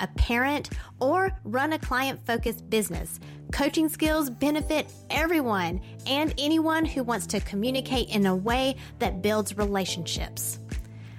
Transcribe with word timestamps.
a 0.00 0.06
parent, 0.08 0.70
or 0.98 1.30
run 1.44 1.72
a 1.72 1.78
client 1.78 2.24
focused 2.26 2.68
business, 2.70 3.20
coaching 3.52 3.88
skills 3.88 4.30
benefit 4.30 4.92
everyone 5.10 5.80
and 6.06 6.34
anyone 6.38 6.84
who 6.84 7.02
wants 7.02 7.26
to 7.28 7.40
communicate 7.40 8.08
in 8.08 8.26
a 8.26 8.34
way 8.34 8.76
that 8.98 9.22
builds 9.22 9.56
relationships. 9.56 10.58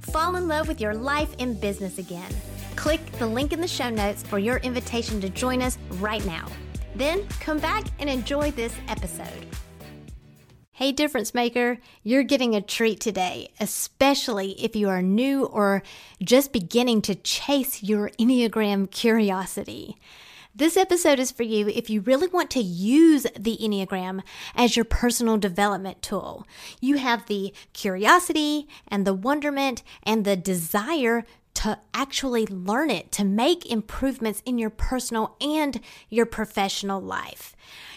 Fall 0.02 0.36
in 0.36 0.48
love 0.48 0.68
with 0.68 0.82
your 0.82 0.94
life 0.94 1.36
and 1.40 1.60
business 1.60 1.98
again. 1.98 2.32
Click 2.76 3.06
the 3.14 3.28
link 3.28 3.54
in 3.54 3.62
the 3.62 3.68
show 3.68 3.90
notes 3.90 4.24
for 4.24 4.40
your 4.40 4.58
invitation 4.58 5.22
to 5.22 5.30
join 5.30 5.62
us 5.62 5.78
right 6.00 6.26
now. 6.26 6.48
Then 6.96 7.28
come 7.40 7.60
back 7.60 7.86
and 8.00 8.10
enjoy 8.10 8.52
this 8.52 8.74
episode. 8.88 9.48
Hey, 10.74 10.94
difference 10.94 11.34
maker, 11.34 11.80
you're 12.02 12.24
getting 12.24 12.56
a 12.56 12.62
treat 12.62 13.02
today, 13.02 13.50
especially 13.60 14.52
if 14.52 14.74
you 14.74 14.88
are 14.88 15.02
new 15.02 15.44
or 15.44 15.84
just 16.24 16.54
beginning 16.54 17.02
to 17.04 17.14
chase 17.14 17.84
your 17.84 18.10
Enneagram 18.18 18.90
curiosity. 18.90 19.98
This 20.56 20.78
episode 20.78 21.20
is 21.20 21.30
for 21.30 21.44
you 21.44 21.68
if 21.68 21.90
you 21.90 22.00
really 22.00 22.28
want 22.28 22.50
to 22.52 22.62
use 22.62 23.28
the 23.38 23.58
Enneagram 23.62 24.22
as 24.56 24.78
your 24.78 24.86
personal 24.86 25.38
development 25.38 26.02
tool. 26.02 26.48
You 26.80 26.98
have 26.98 27.26
the 27.26 27.54
curiosity 27.74 28.70
and 28.88 29.06
the 29.06 29.14
wonderment 29.14 29.84
and 30.04 30.24
the 30.24 30.38
desire 30.38 31.26
to 31.54 31.80
actually 31.94 32.48
learn 32.48 32.90
it, 32.90 33.12
to 33.12 33.26
make 33.26 33.70
improvements 33.70 34.42
in 34.46 34.58
your 34.58 34.70
personal 34.70 35.36
and 35.42 35.82
your 36.10 36.26
professional 36.26 37.02
life. 37.02 37.56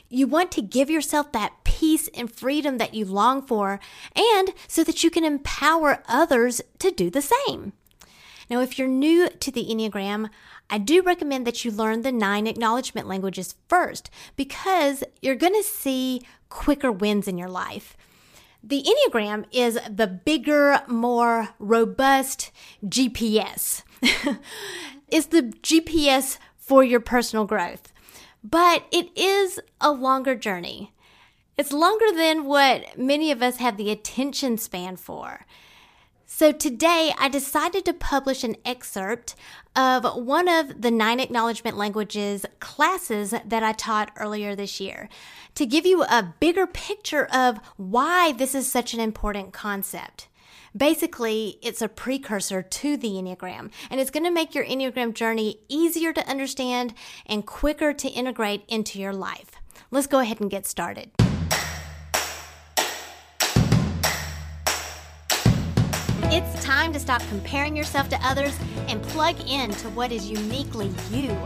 You 0.08 0.26
want 0.26 0.52
to 0.52 0.62
give 0.62 0.90
yourself 0.90 1.32
that 1.32 1.63
peace 1.74 2.08
and 2.14 2.30
freedom 2.30 2.78
that 2.78 2.94
you 2.94 3.04
long 3.04 3.42
for, 3.42 3.80
and 4.14 4.52
so 4.68 4.84
that 4.84 5.02
you 5.02 5.10
can 5.10 5.24
empower 5.24 6.02
others 6.06 6.60
to 6.78 6.92
do 6.92 7.10
the 7.10 7.22
same. 7.22 7.72
Now, 8.48 8.60
if 8.60 8.78
you're 8.78 8.86
new 8.86 9.28
to 9.28 9.50
the 9.50 9.64
Enneagram, 9.64 10.30
I 10.70 10.78
do 10.78 11.02
recommend 11.02 11.46
that 11.46 11.64
you 11.64 11.72
learn 11.72 12.02
the 12.02 12.12
nine 12.12 12.46
acknowledgement 12.46 13.08
languages 13.08 13.56
first 13.68 14.08
because 14.36 15.02
you're 15.20 15.34
going 15.34 15.54
to 15.54 15.64
see 15.64 16.22
quicker 16.48 16.92
wins 16.92 17.26
in 17.26 17.38
your 17.38 17.48
life. 17.48 17.96
The 18.62 18.84
Enneagram 18.84 19.44
is 19.50 19.78
the 19.90 20.06
bigger, 20.06 20.80
more 20.86 21.48
robust 21.58 22.52
GPS. 22.84 23.82
it's 25.08 25.26
the 25.26 25.42
GPS 25.42 26.38
for 26.56 26.84
your 26.84 27.00
personal 27.00 27.46
growth 27.46 27.92
but 28.44 28.84
it 28.92 29.08
is 29.16 29.58
a 29.80 29.90
longer 29.90 30.34
journey. 30.34 30.92
It's 31.56 31.72
longer 31.72 32.06
than 32.12 32.46
what 32.46 32.98
many 32.98 33.30
of 33.30 33.40
us 33.40 33.58
have 33.58 33.76
the 33.76 33.92
attention 33.92 34.58
span 34.58 34.96
for. 34.96 35.46
So 36.26 36.50
today 36.50 37.12
I 37.16 37.28
decided 37.28 37.84
to 37.84 37.92
publish 37.92 38.42
an 38.42 38.56
excerpt 38.64 39.36
of 39.76 40.04
one 40.16 40.48
of 40.48 40.82
the 40.82 40.90
nine 40.90 41.20
acknowledgement 41.20 41.76
languages 41.76 42.44
classes 42.58 43.30
that 43.30 43.62
I 43.62 43.70
taught 43.70 44.10
earlier 44.16 44.56
this 44.56 44.80
year 44.80 45.08
to 45.54 45.64
give 45.64 45.86
you 45.86 46.02
a 46.02 46.34
bigger 46.40 46.66
picture 46.66 47.26
of 47.26 47.60
why 47.76 48.32
this 48.32 48.56
is 48.56 48.68
such 48.68 48.92
an 48.92 48.98
important 48.98 49.52
concept. 49.52 50.26
Basically, 50.76 51.60
it's 51.62 51.80
a 51.80 51.88
precursor 51.88 52.62
to 52.62 52.96
the 52.96 53.10
Enneagram, 53.10 53.70
and 53.90 54.00
it's 54.00 54.10
going 54.10 54.24
to 54.24 54.30
make 54.32 54.56
your 54.56 54.64
Enneagram 54.64 55.14
journey 55.14 55.60
easier 55.68 56.12
to 56.12 56.28
understand 56.28 56.94
and 57.26 57.46
quicker 57.46 57.92
to 57.92 58.08
integrate 58.08 58.64
into 58.66 58.98
your 58.98 59.12
life. 59.12 59.52
Let's 59.92 60.08
go 60.08 60.18
ahead 60.18 60.40
and 60.40 60.50
get 60.50 60.66
started. 60.66 61.12
It's 66.32 66.64
time 66.64 66.92
to 66.94 66.98
stop 66.98 67.22
comparing 67.28 67.76
yourself 67.76 68.08
to 68.08 68.18
others 68.26 68.58
and 68.88 69.02
plug 69.02 69.36
in 69.46 69.70
to 69.72 69.90
what 69.90 70.10
is 70.10 70.30
uniquely 70.30 70.90
you. 71.10 71.36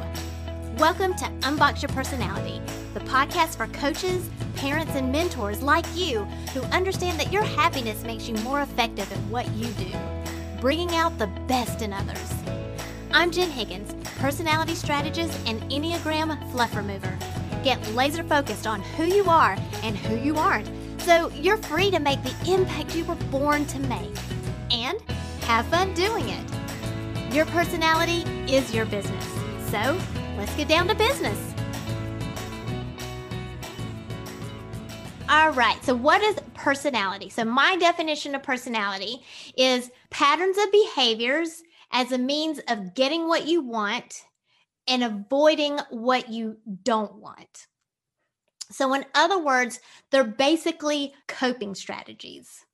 Welcome 0.78 1.14
to 1.16 1.24
Unbox 1.40 1.82
Your 1.82 1.90
Personality, 1.90 2.62
the 2.94 3.00
podcast 3.00 3.56
for 3.56 3.66
coaches, 3.66 4.30
parents, 4.54 4.92
and 4.94 5.10
mentors 5.10 5.62
like 5.62 5.84
you 5.94 6.20
who 6.54 6.62
understand 6.64 7.18
that 7.18 7.32
your 7.32 7.42
happiness 7.42 8.04
makes 8.04 8.28
you 8.28 8.36
more 8.36 8.62
effective 8.62 9.10
at 9.12 9.18
what 9.24 9.50
you 9.52 9.66
do, 9.72 9.90
bringing 10.60 10.94
out 10.94 11.18
the 11.18 11.26
best 11.48 11.82
in 11.82 11.92
others. 11.92 12.32
I'm 13.10 13.30
Jen 13.30 13.50
Higgins, 13.50 13.94
personality 14.18 14.74
strategist 14.74 15.38
and 15.46 15.60
Enneagram 15.70 16.50
fluff 16.52 16.74
remover. 16.76 17.18
Get 17.64 17.94
laser 17.94 18.22
focused 18.22 18.66
on 18.66 18.80
who 18.80 19.04
you 19.04 19.28
are 19.28 19.56
and 19.82 19.96
who 19.96 20.16
you 20.16 20.36
aren't 20.36 20.70
so 21.00 21.30
you're 21.30 21.56
free 21.56 21.90
to 21.90 21.98
make 21.98 22.22
the 22.22 22.52
impact 22.52 22.94
you 22.94 23.04
were 23.06 23.14
born 23.30 23.64
to 23.64 23.78
make 23.80 24.14
and 24.70 25.00
have 25.42 25.66
fun 25.66 25.94
doing 25.94 26.28
it. 26.28 27.34
Your 27.34 27.46
personality 27.46 28.22
is 28.52 28.74
your 28.74 28.86
business. 28.86 29.24
So, 29.70 29.98
let's 30.36 30.54
get 30.56 30.68
down 30.68 30.88
to 30.88 30.94
business. 30.94 31.54
All 35.28 35.50
right. 35.50 35.82
So, 35.84 35.94
what 35.94 36.22
is 36.22 36.36
personality? 36.54 37.28
So, 37.28 37.44
my 37.44 37.76
definition 37.76 38.34
of 38.34 38.42
personality 38.42 39.20
is 39.56 39.90
patterns 40.10 40.56
of 40.56 40.72
behaviors 40.72 41.62
as 41.92 42.12
a 42.12 42.18
means 42.18 42.60
of 42.68 42.94
getting 42.94 43.28
what 43.28 43.46
you 43.46 43.60
want 43.60 44.22
and 44.86 45.04
avoiding 45.04 45.78
what 45.90 46.30
you 46.30 46.56
don't 46.82 47.16
want. 47.16 47.66
So, 48.70 48.94
in 48.94 49.04
other 49.14 49.38
words, 49.38 49.80
they're 50.10 50.24
basically 50.24 51.12
coping 51.26 51.74
strategies. 51.74 52.64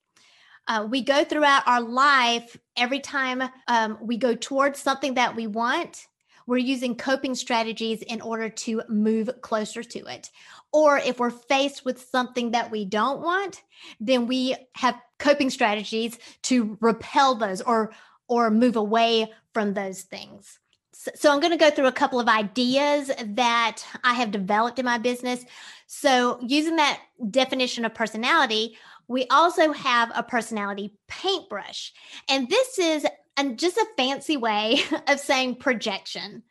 Uh, 0.67 0.87
we 0.89 1.03
go 1.03 1.25
throughout 1.25 1.67
our 1.67 1.81
life 1.81 2.57
every 2.77 3.01
time 3.01 3.43
um, 3.69 3.99
we 4.01 4.17
go 4.17 4.35
towards 4.35 4.79
something 4.79 5.15
that 5.15 5.37
we 5.37 5.47
want 5.47 6.07
we're 6.47 6.59
using 6.59 6.97
coping 6.97 7.35
strategies 7.35 8.03
in 8.03 8.21
order 8.21 8.49
to 8.49 8.83
move 8.89 9.31
closer 9.41 9.83
to 9.83 10.05
it. 10.07 10.31
Or 10.73 10.99
if 10.99 11.19
we're 11.19 11.31
faced 11.31 11.85
with 11.85 12.09
something 12.11 12.51
that 12.51 12.71
we 12.71 12.85
don't 12.85 13.23
want, 13.23 13.63
then 14.01 14.27
we 14.27 14.57
have 14.75 15.01
coping 15.19 15.51
strategies 15.51 16.19
to 16.43 16.77
repel 16.81 17.35
those 17.37 17.61
or 17.61 17.93
or 18.27 18.51
move 18.51 18.77
away 18.77 19.31
from 19.53 19.75
those 19.75 20.03
things. 20.03 20.59
So, 20.93 21.11
so 21.15 21.33
I'm 21.33 21.41
going 21.41 21.53
to 21.53 21.59
go 21.59 21.71
through 21.71 21.87
a 21.87 21.93
couple 21.93 22.19
of 22.19 22.29
ideas 22.29 23.11
that 23.23 23.83
I 24.03 24.15
have 24.15 24.31
developed 24.31 24.79
in 24.79 24.87
my 24.87 24.97
business. 24.97 25.45
So 25.87 26.39
using 26.41 26.77
that 26.77 27.01
definition 27.31 27.85
of 27.85 27.95
personality, 27.95 28.79
we 29.09 29.27
also 29.29 29.73
have 29.73 30.11
a 30.15 30.23
personality 30.23 30.95
paintbrush. 31.09 31.93
And 32.29 32.49
this 32.49 32.79
is 32.79 33.07
and 33.37 33.59
just 33.59 33.77
a 33.77 33.87
fancy 33.97 34.37
way 34.37 34.81
of 35.09 35.21
saying 35.21 35.57
projection. 35.57 36.43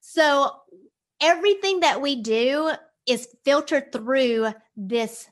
So 0.00 0.50
everything 1.20 1.80
that 1.80 2.00
we 2.00 2.22
do 2.22 2.72
is 3.06 3.28
filtered 3.44 3.92
through 3.92 4.48
this 4.76 5.28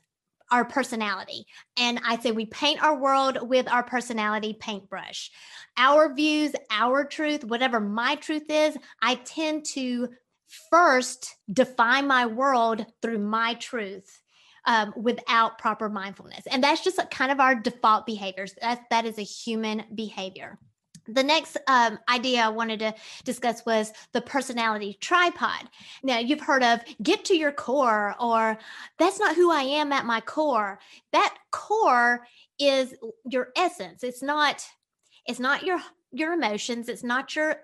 our 0.51 0.65
personality. 0.65 1.45
And 1.77 1.99
I 2.05 2.19
say 2.19 2.31
we 2.31 2.45
paint 2.45 2.83
our 2.83 2.97
world 2.97 3.37
with 3.47 3.69
our 3.71 3.83
personality 3.83 4.53
paintbrush. 4.59 5.31
Our 5.77 6.13
views, 6.13 6.51
our 6.69 7.05
truth, 7.05 7.45
whatever 7.45 7.79
my 7.79 8.15
truth 8.15 8.49
is, 8.49 8.77
I 9.01 9.15
tend 9.15 9.65
to 9.73 10.09
first 10.69 11.35
define 11.51 12.07
my 12.07 12.25
world 12.25 12.85
through 13.01 13.19
my 13.19 13.53
truth. 13.55 14.20
Um, 14.65 14.93
without 14.95 15.57
proper 15.57 15.89
mindfulness. 15.89 16.45
And 16.45 16.63
that's 16.63 16.83
just 16.83 16.99
kind 17.09 17.31
of 17.31 17.39
our 17.39 17.55
default 17.55 18.05
behaviors. 18.05 18.53
That, 18.61 18.83
that 18.91 19.05
is 19.05 19.17
a 19.17 19.23
human 19.23 19.85
behavior. 19.95 20.59
The 21.07 21.23
next 21.23 21.57
um, 21.67 21.97
idea 22.07 22.43
I 22.43 22.49
wanted 22.49 22.79
to 22.79 22.93
discuss 23.23 23.65
was 23.65 23.91
the 24.13 24.21
personality 24.21 24.97
tripod. 25.01 25.67
Now, 26.03 26.19
you've 26.19 26.41
heard 26.41 26.63
of 26.63 26.79
get 27.01 27.25
to 27.25 27.35
your 27.35 27.51
core, 27.51 28.15
or 28.19 28.57
that's 28.99 29.19
not 29.19 29.35
who 29.35 29.51
I 29.51 29.63
am 29.63 29.91
at 29.91 30.05
my 30.05 30.21
core. 30.21 30.79
That 31.11 31.35
core 31.49 32.27
is 32.59 32.93
your 33.25 33.49
essence. 33.57 34.03
It's 34.03 34.21
not. 34.21 34.63
It's 35.25 35.39
not 35.39 35.63
your 35.63 35.79
your 36.11 36.33
emotions. 36.33 36.87
It's 36.87 37.03
not 37.03 37.35
your 37.35 37.55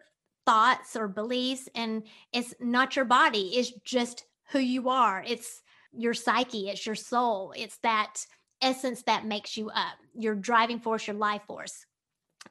thoughts 0.45 0.95
or 0.95 1.07
beliefs, 1.07 1.69
and 1.75 2.03
it's 2.33 2.55
not 2.59 2.95
your 2.95 3.05
body. 3.05 3.51
It's 3.55 3.71
just 3.83 4.25
who 4.51 4.59
you 4.59 4.89
are. 4.89 5.23
It's 5.27 5.61
your 5.97 6.13
psyche. 6.13 6.69
It's 6.69 6.85
your 6.85 6.95
soul. 6.95 7.53
It's 7.55 7.77
that 7.79 8.25
essence 8.61 9.03
that 9.03 9.25
makes 9.25 9.57
you 9.57 9.69
up. 9.69 9.97
Your 10.15 10.35
driving 10.35 10.79
force. 10.79 11.07
Your 11.07 11.15
life 11.15 11.41
force 11.47 11.85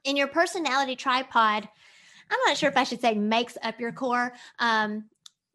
in 0.05 0.17
your 0.17 0.29
personality 0.29 0.97
tripod, 0.97 1.69
I'm 2.31 2.39
not 2.47 2.57
sure 2.57 2.69
if 2.69 2.77
I 2.77 2.85
should 2.85 3.01
say 3.01 3.15
makes 3.15 3.59
up 3.63 3.81
your 3.81 3.93
core. 3.93 4.33
Um, 4.59 5.05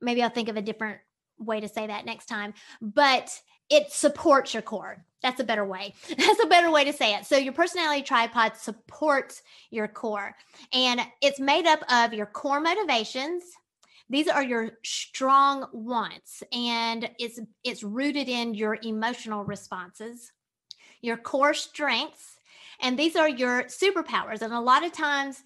maybe 0.01 0.21
I'll 0.21 0.29
think 0.29 0.49
of 0.49 0.57
a 0.57 0.61
different 0.61 0.99
way 1.39 1.59
to 1.59 1.67
say 1.67 1.87
that 1.87 2.05
next 2.05 2.27
time, 2.27 2.53
but 2.81 3.31
it 3.69 3.91
supports 3.91 4.53
your 4.53 4.61
core. 4.61 5.05
That's 5.23 5.39
a 5.39 5.43
better 5.43 5.65
way. 5.65 5.93
That's 6.17 6.43
a 6.43 6.47
better 6.47 6.71
way 6.71 6.83
to 6.85 6.93
say 6.93 7.15
it. 7.15 7.25
So, 7.25 7.37
your 7.37 7.53
personality 7.53 8.03
tripod 8.03 8.57
supports 8.57 9.41
your 9.69 9.87
core, 9.87 10.35
and 10.73 11.01
it's 11.21 11.39
made 11.39 11.65
up 11.65 11.79
of 11.91 12.13
your 12.13 12.25
core 12.25 12.59
motivations. 12.59 13.43
These 14.11 14.27
are 14.27 14.43
your 14.43 14.71
strong 14.83 15.67
wants, 15.71 16.43
and 16.51 17.09
it's 17.17 17.39
it's 17.63 17.81
rooted 17.81 18.27
in 18.27 18.53
your 18.53 18.77
emotional 18.83 19.45
responses, 19.45 20.33
your 21.01 21.15
core 21.15 21.53
strengths, 21.53 22.37
and 22.81 22.99
these 22.99 23.15
are 23.15 23.29
your 23.29 23.63
superpowers. 23.63 24.41
And 24.41 24.53
a 24.53 24.59
lot 24.59 24.85
of 24.85 24.91
times, 24.91 25.41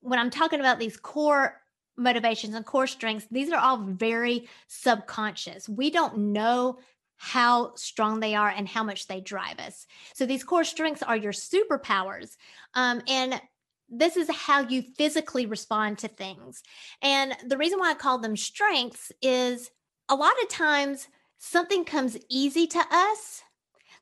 when 0.00 0.18
I'm 0.18 0.28
talking 0.28 0.60
about 0.60 0.78
these 0.78 0.98
core 0.98 1.62
motivations 1.96 2.54
and 2.54 2.66
core 2.66 2.86
strengths, 2.86 3.26
these 3.30 3.50
are 3.50 3.58
all 3.58 3.78
very 3.78 4.46
subconscious. 4.68 5.66
We 5.66 5.88
don't 5.88 6.18
know 6.18 6.78
how 7.16 7.74
strong 7.76 8.20
they 8.20 8.34
are 8.34 8.50
and 8.50 8.68
how 8.68 8.84
much 8.84 9.06
they 9.06 9.22
drive 9.22 9.58
us. 9.58 9.86
So 10.12 10.26
these 10.26 10.44
core 10.44 10.64
strengths 10.64 11.02
are 11.02 11.16
your 11.16 11.32
superpowers. 11.32 12.36
Um, 12.74 13.00
and 13.08 13.40
this 13.88 14.16
is 14.16 14.30
how 14.30 14.60
you 14.60 14.82
physically 14.82 15.46
respond 15.46 15.98
to 15.98 16.08
things. 16.08 16.62
And 17.02 17.34
the 17.46 17.56
reason 17.56 17.78
why 17.78 17.90
I 17.90 17.94
call 17.94 18.18
them 18.18 18.36
strengths 18.36 19.12
is 19.22 19.70
a 20.08 20.14
lot 20.14 20.34
of 20.42 20.48
times 20.48 21.08
something 21.38 21.84
comes 21.84 22.16
easy 22.28 22.66
to 22.66 22.82
us 22.90 23.42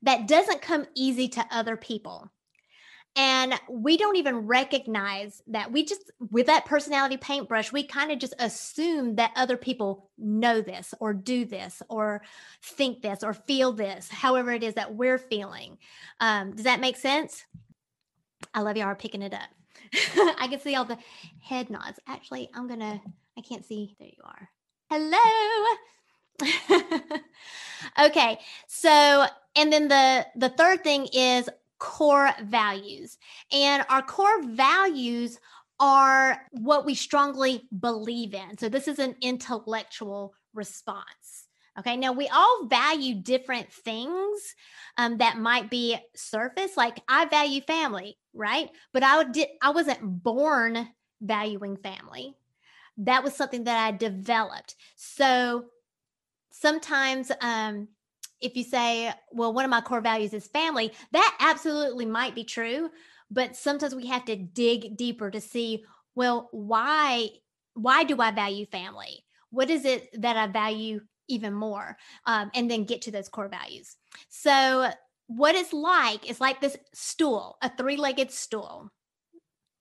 that 0.03 0.29
doesn't 0.29 0.63
come 0.63 0.87
easy 0.95 1.29
to 1.29 1.47
other 1.51 1.77
people. 1.77 2.31
And 3.17 3.55
we 3.71 3.97
don't 3.97 4.17
even 4.17 4.49
recognize 4.49 5.41
that. 5.47 5.71
We 5.71 5.85
just, 5.85 6.11
with 6.33 6.47
that 6.47 6.65
personality 6.65 7.17
paintbrush, 7.17 7.73
we 7.73 7.85
kind 7.85 8.11
of 8.11 8.19
just 8.19 8.35
assume 8.41 9.15
that 9.17 9.31
other 9.37 9.57
people 9.57 10.11
know 10.19 10.61
this 10.61 10.95
or 10.99 11.15
do 11.15 11.45
this 11.45 11.81
or 11.89 12.23
think 12.63 13.03
this 13.03 13.23
or 13.23 13.33
feel 13.33 13.73
this, 13.73 14.09
however 14.09 14.51
it 14.53 14.65
is 14.65 14.75
that 14.75 14.97
we're 14.97 15.19
feeling. 15.19 15.79
Um, 16.19 16.57
does 16.57 16.65
that 16.65 16.81
make 16.81 16.97
sense? 16.97 17.45
I 18.53 18.63
love 18.63 18.77
y'all 18.77 18.95
picking 18.97 19.23
it 19.23 19.33
up. 19.33 19.49
I 20.39 20.49
can 20.49 20.61
see 20.61 20.75
all 20.75 20.85
the 20.85 20.99
head 21.41 21.71
nods. 21.71 22.01
Actually, 22.07 22.51
I'm 22.55 22.69
to, 22.69 23.01
I 23.37 23.41
can't 23.41 23.65
see. 23.65 23.97
There 23.99 24.09
you 24.09 24.23
are. 24.25 24.49
Hello. 24.91 25.19
okay. 28.07 28.39
So, 28.67 29.27
and 29.57 29.73
then 29.73 29.89
the 29.89 30.27
the 30.37 30.51
third 30.51 30.85
thing 30.85 31.09
is 31.13 31.49
core 31.79 32.31
values. 32.43 33.19
And 33.53 33.85
our 33.89 34.03
core 34.03 34.43
values 34.43 35.39
are 35.81 36.41
what 36.53 36.87
we 36.87 36.95
strongly 36.95 37.63
believe 37.79 38.35
in. 38.35 38.57
So 38.59 38.69
this 38.69 38.89
is 38.89 38.99
an 38.99 39.17
intellectual 39.21 40.35
response. 40.55 41.44
Okay, 41.79 41.97
now 41.97 42.13
we 42.13 42.29
all 42.29 42.67
value 42.67 43.17
different 43.17 43.73
things 43.73 44.55
um, 44.97 45.19
that 45.19 45.39
might 45.39 45.71
be 45.71 45.97
surface. 46.15 46.77
Like 46.77 47.01
I 47.09 47.25
value 47.25 47.61
family, 47.63 48.17
right? 48.33 48.69
But 48.93 49.03
I 49.03 49.25
did 49.25 49.49
I 49.61 49.71
wasn't 49.71 50.23
born 50.23 50.89
valuing 51.21 51.77
family. 51.77 52.37
That 52.99 53.25
was 53.25 53.35
something 53.35 53.65
that 53.65 53.85
I 53.85 53.97
developed. 53.97 54.77
So 54.95 55.65
sometimes 56.53 57.33
um, 57.41 57.89
if 58.41 58.57
you 58.57 58.63
say, 58.63 59.13
well, 59.33 59.53
one 59.53 59.65
of 59.65 59.71
my 59.71 59.81
core 59.81 60.01
values 60.01 60.33
is 60.33 60.47
family, 60.47 60.93
that 61.13 61.37
absolutely 61.41 62.07
might 62.07 62.35
be 62.35 62.45
true. 62.45 62.91
But 63.31 63.57
sometimes 63.57 63.95
we 63.95 64.07
have 64.07 64.25
to 64.27 64.37
dig 64.37 64.97
deeper 64.97 65.31
to 65.31 65.41
see, 65.41 65.85
well, 66.15 66.49
why 66.53 67.31
why 67.75 68.05
do 68.05 68.21
I 68.21 68.31
value 68.31 68.67
family? 68.67 69.25
What 69.51 69.71
is 69.71 69.85
it 69.85 70.09
that 70.21 70.37
I 70.37 70.47
value 70.47 71.01
even 71.29 71.53
more? 71.53 71.97
Um, 72.27 72.51
and 72.55 72.71
then 72.71 72.85
get 72.85 73.03
to 73.03 73.11
those 73.11 73.29
core 73.29 73.49
values. 73.49 73.97
So 74.29 74.91
what 75.27 75.55
it's 75.55 75.73
like 75.73 76.29
is 76.29 76.41
like 76.41 76.61
this 76.61 76.77
stool, 76.93 77.57
a 77.63 77.71
three-legged 77.77 78.31
stool, 78.31 78.91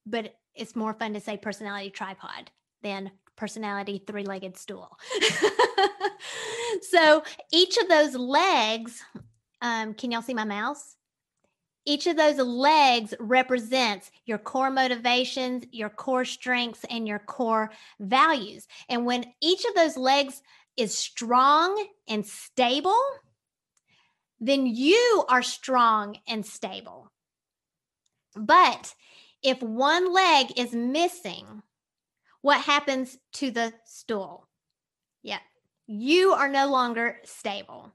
but 0.06 0.34
it's 0.56 0.76
more 0.76 0.94
fun 0.94 1.14
to 1.14 1.20
say 1.20 1.38
personality 1.38 1.90
tripod 1.90 2.52
than 2.82 3.12
personality 3.36 4.04
three-legged 4.06 4.58
stool. 4.58 4.98
so 6.82 7.24
each 7.52 7.78
of 7.78 7.90
those 7.90 8.16
legs, 8.16 9.02
um, 9.62 9.94
can 9.94 10.12
y'all 10.12 10.22
see 10.22 10.34
my 10.34 10.44
mouse? 10.44 10.96
Each 11.86 12.08
of 12.08 12.16
those 12.16 12.38
legs 12.38 13.14
represents 13.20 14.10
your 14.26 14.38
core 14.38 14.70
motivations, 14.70 15.66
your 15.72 15.90
core 15.90 16.24
strengths, 16.24 16.86
and 16.90 17.06
your 17.06 17.20
core 17.20 17.72
values. 18.00 18.68
And 18.88 19.06
when 19.06 19.26
each 19.42 19.66
of 19.66 19.76
those 19.76 19.98
legs 19.98 20.42
is 20.78 20.98
strong 20.98 21.86
and 22.08 22.26
stable, 22.26 23.02
then 24.40 24.66
you 24.66 25.26
are 25.30 25.44
strong 25.44 26.18
and 26.28 26.46
stable. 26.46 27.12
But 28.36 28.94
if 29.42 29.62
one 29.62 30.14
leg 30.14 30.58
is 30.58 30.74
missing, 30.74 31.62
what 32.42 32.62
happens 32.62 33.18
to 33.34 33.52
the 33.52 33.74
stool? 33.86 34.48
Yeah, 35.22 35.40
you 35.88 36.34
are 36.34 36.50
no 36.50 36.68
longer 36.68 37.18
stable. 37.24 37.94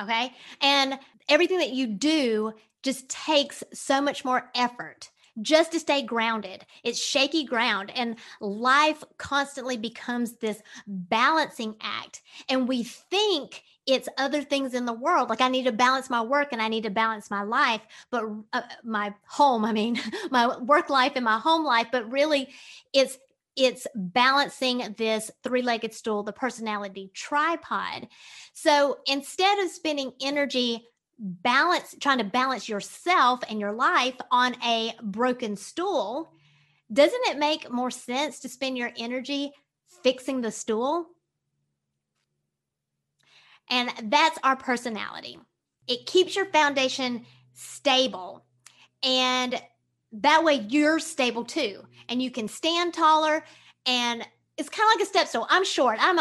Okay. 0.00 0.32
And 0.60 0.98
everything 1.28 1.58
that 1.58 1.72
you 1.72 1.86
do 1.86 2.52
just 2.82 3.08
takes 3.08 3.64
so 3.72 4.00
much 4.00 4.24
more 4.24 4.50
effort 4.54 5.10
just 5.42 5.72
to 5.72 5.80
stay 5.80 6.02
grounded. 6.02 6.64
It's 6.84 7.02
shaky 7.02 7.44
ground, 7.44 7.92
and 7.94 8.16
life 8.40 9.02
constantly 9.18 9.76
becomes 9.76 10.36
this 10.36 10.62
balancing 10.86 11.76
act. 11.80 12.22
And 12.48 12.68
we 12.68 12.82
think 12.84 13.62
it's 13.86 14.08
other 14.18 14.42
things 14.42 14.74
in 14.74 14.84
the 14.84 14.92
world. 14.92 15.28
Like 15.28 15.40
I 15.40 15.48
need 15.48 15.64
to 15.64 15.72
balance 15.72 16.10
my 16.10 16.20
work 16.20 16.48
and 16.52 16.60
I 16.60 16.68
need 16.68 16.82
to 16.84 16.90
balance 16.90 17.30
my 17.30 17.42
life, 17.42 17.82
but 18.10 18.24
uh, 18.52 18.62
my 18.82 19.14
home, 19.28 19.64
I 19.64 19.72
mean, 19.72 20.00
my 20.30 20.58
work 20.58 20.90
life 20.90 21.12
and 21.14 21.24
my 21.24 21.38
home 21.38 21.64
life. 21.64 21.88
But 21.92 22.10
really, 22.10 22.48
it's 22.92 23.18
it's 23.56 23.86
balancing 23.94 24.94
this 24.98 25.30
three 25.42 25.62
legged 25.62 25.94
stool, 25.94 26.22
the 26.22 26.32
personality 26.32 27.10
tripod. 27.14 28.06
So 28.52 28.98
instead 29.06 29.58
of 29.60 29.70
spending 29.70 30.12
energy 30.20 30.86
balance, 31.18 31.94
trying 32.00 32.18
to 32.18 32.24
balance 32.24 32.68
yourself 32.68 33.40
and 33.48 33.60
your 33.60 33.72
life 33.72 34.16
on 34.30 34.54
a 34.62 34.92
broken 35.02 35.56
stool, 35.56 36.32
doesn't 36.92 37.26
it 37.26 37.38
make 37.38 37.70
more 37.70 37.90
sense 37.90 38.40
to 38.40 38.48
spend 38.48 38.78
your 38.78 38.92
energy 38.96 39.52
fixing 40.02 40.40
the 40.40 40.50
stool? 40.50 41.06
And 43.70 43.90
that's 44.04 44.38
our 44.44 44.56
personality. 44.56 45.38
It 45.88 46.06
keeps 46.06 46.36
your 46.36 46.46
foundation 46.46 47.24
stable. 47.54 48.44
And 49.02 49.60
that 50.12 50.44
way 50.44 50.66
you're 50.68 50.98
stable 50.98 51.44
too 51.44 51.82
and 52.08 52.22
you 52.22 52.30
can 52.30 52.48
stand 52.48 52.94
taller 52.94 53.44
and 53.84 54.26
it's 54.56 54.68
kind 54.68 54.88
of 54.88 54.98
like 54.98 55.06
a 55.06 55.08
step 55.08 55.28
stool 55.28 55.46
i'm 55.50 55.64
short 55.64 55.98
i'm 56.00 56.20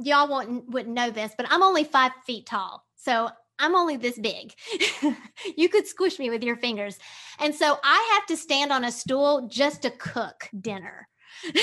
y'all 0.00 0.32
wouldn't, 0.32 0.68
wouldn't 0.70 0.94
know 0.94 1.10
this 1.10 1.32
but 1.36 1.46
i'm 1.50 1.62
only 1.62 1.84
five 1.84 2.12
feet 2.26 2.46
tall 2.46 2.84
so 2.96 3.28
i'm 3.58 3.74
only 3.74 3.96
this 3.96 4.18
big 4.18 4.54
you 5.56 5.68
could 5.68 5.86
squish 5.86 6.18
me 6.18 6.30
with 6.30 6.42
your 6.42 6.56
fingers 6.56 6.98
and 7.40 7.54
so 7.54 7.78
i 7.82 8.14
have 8.14 8.26
to 8.26 8.36
stand 8.36 8.72
on 8.72 8.84
a 8.84 8.92
stool 8.92 9.48
just 9.50 9.82
to 9.82 9.90
cook 9.90 10.48
dinner 10.60 11.08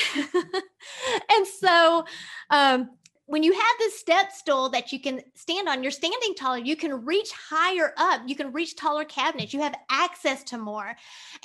and 1.29 1.47
so 1.47 2.05
um, 2.49 2.89
when 3.31 3.43
you 3.43 3.53
have 3.53 3.75
this 3.79 3.97
step 3.97 4.29
stool 4.33 4.67
that 4.71 4.91
you 4.91 4.99
can 4.99 5.21
stand 5.35 5.69
on, 5.69 5.81
you're 5.81 5.91
standing 5.91 6.35
taller, 6.35 6.57
you 6.57 6.75
can 6.75 7.05
reach 7.05 7.31
higher 7.31 7.93
up, 7.95 8.21
you 8.25 8.35
can 8.35 8.51
reach 8.51 8.75
taller 8.75 9.05
cabinets, 9.05 9.53
you 9.53 9.61
have 9.61 9.73
access 9.89 10.43
to 10.43 10.57
more. 10.57 10.93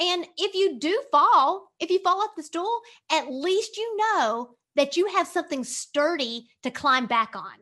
And 0.00 0.26
if 0.36 0.52
you 0.56 0.80
do 0.80 1.00
fall, 1.12 1.68
if 1.78 1.88
you 1.88 2.00
fall 2.00 2.20
off 2.22 2.34
the 2.36 2.42
stool, 2.42 2.80
at 3.12 3.30
least 3.30 3.76
you 3.76 3.96
know 3.98 4.56
that 4.74 4.96
you 4.96 5.06
have 5.06 5.28
something 5.28 5.62
sturdy 5.62 6.48
to 6.64 6.72
climb 6.72 7.06
back 7.06 7.36
on. 7.36 7.54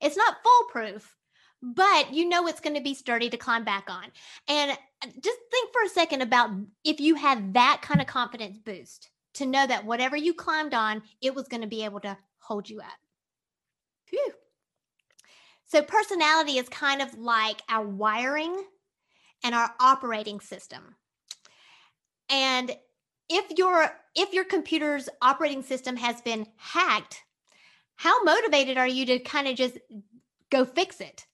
It's 0.00 0.16
not 0.16 0.36
foolproof, 0.44 1.12
but 1.64 2.12
you 2.12 2.28
know 2.28 2.46
it's 2.46 2.60
going 2.60 2.76
to 2.76 2.82
be 2.82 2.94
sturdy 2.94 3.30
to 3.30 3.38
climb 3.38 3.64
back 3.64 3.88
on. 3.88 4.04
And 4.48 4.72
uh, 4.72 5.06
just 5.22 5.38
think 5.50 5.72
for 5.72 5.82
a 5.82 5.88
second 5.88 6.20
about 6.20 6.50
if 6.84 7.00
you 7.00 7.14
had 7.14 7.54
that 7.54 7.80
kind 7.82 8.02
of 8.02 8.06
confidence 8.06 8.58
boost 8.58 9.10
to 9.34 9.46
know 9.46 9.66
that 9.66 9.86
whatever 9.86 10.16
you 10.16 10.34
climbed 10.34 10.74
on, 10.74 11.02
it 11.22 11.34
was 11.34 11.48
going 11.48 11.62
to 11.62 11.66
be 11.66 11.84
able 11.84 12.00
to 12.00 12.18
hold 12.38 12.68
you 12.68 12.80
up. 12.80 12.98
Phew. 14.06 14.32
So, 15.66 15.82
personality 15.82 16.58
is 16.58 16.68
kind 16.68 17.00
of 17.00 17.18
like 17.18 17.62
our 17.68 17.86
wiring 17.86 18.62
and 19.42 19.54
our 19.54 19.70
operating 19.80 20.40
system. 20.40 20.96
And 22.28 22.76
if 23.30 23.58
your 23.58 23.90
if 24.14 24.34
your 24.34 24.44
computer's 24.44 25.08
operating 25.22 25.62
system 25.62 25.96
has 25.96 26.20
been 26.20 26.46
hacked, 26.56 27.22
how 27.96 28.22
motivated 28.22 28.76
are 28.76 28.86
you 28.86 29.06
to 29.06 29.18
kind 29.18 29.48
of 29.48 29.56
just 29.56 29.78
go 30.50 30.66
fix 30.66 31.00
it? 31.00 31.26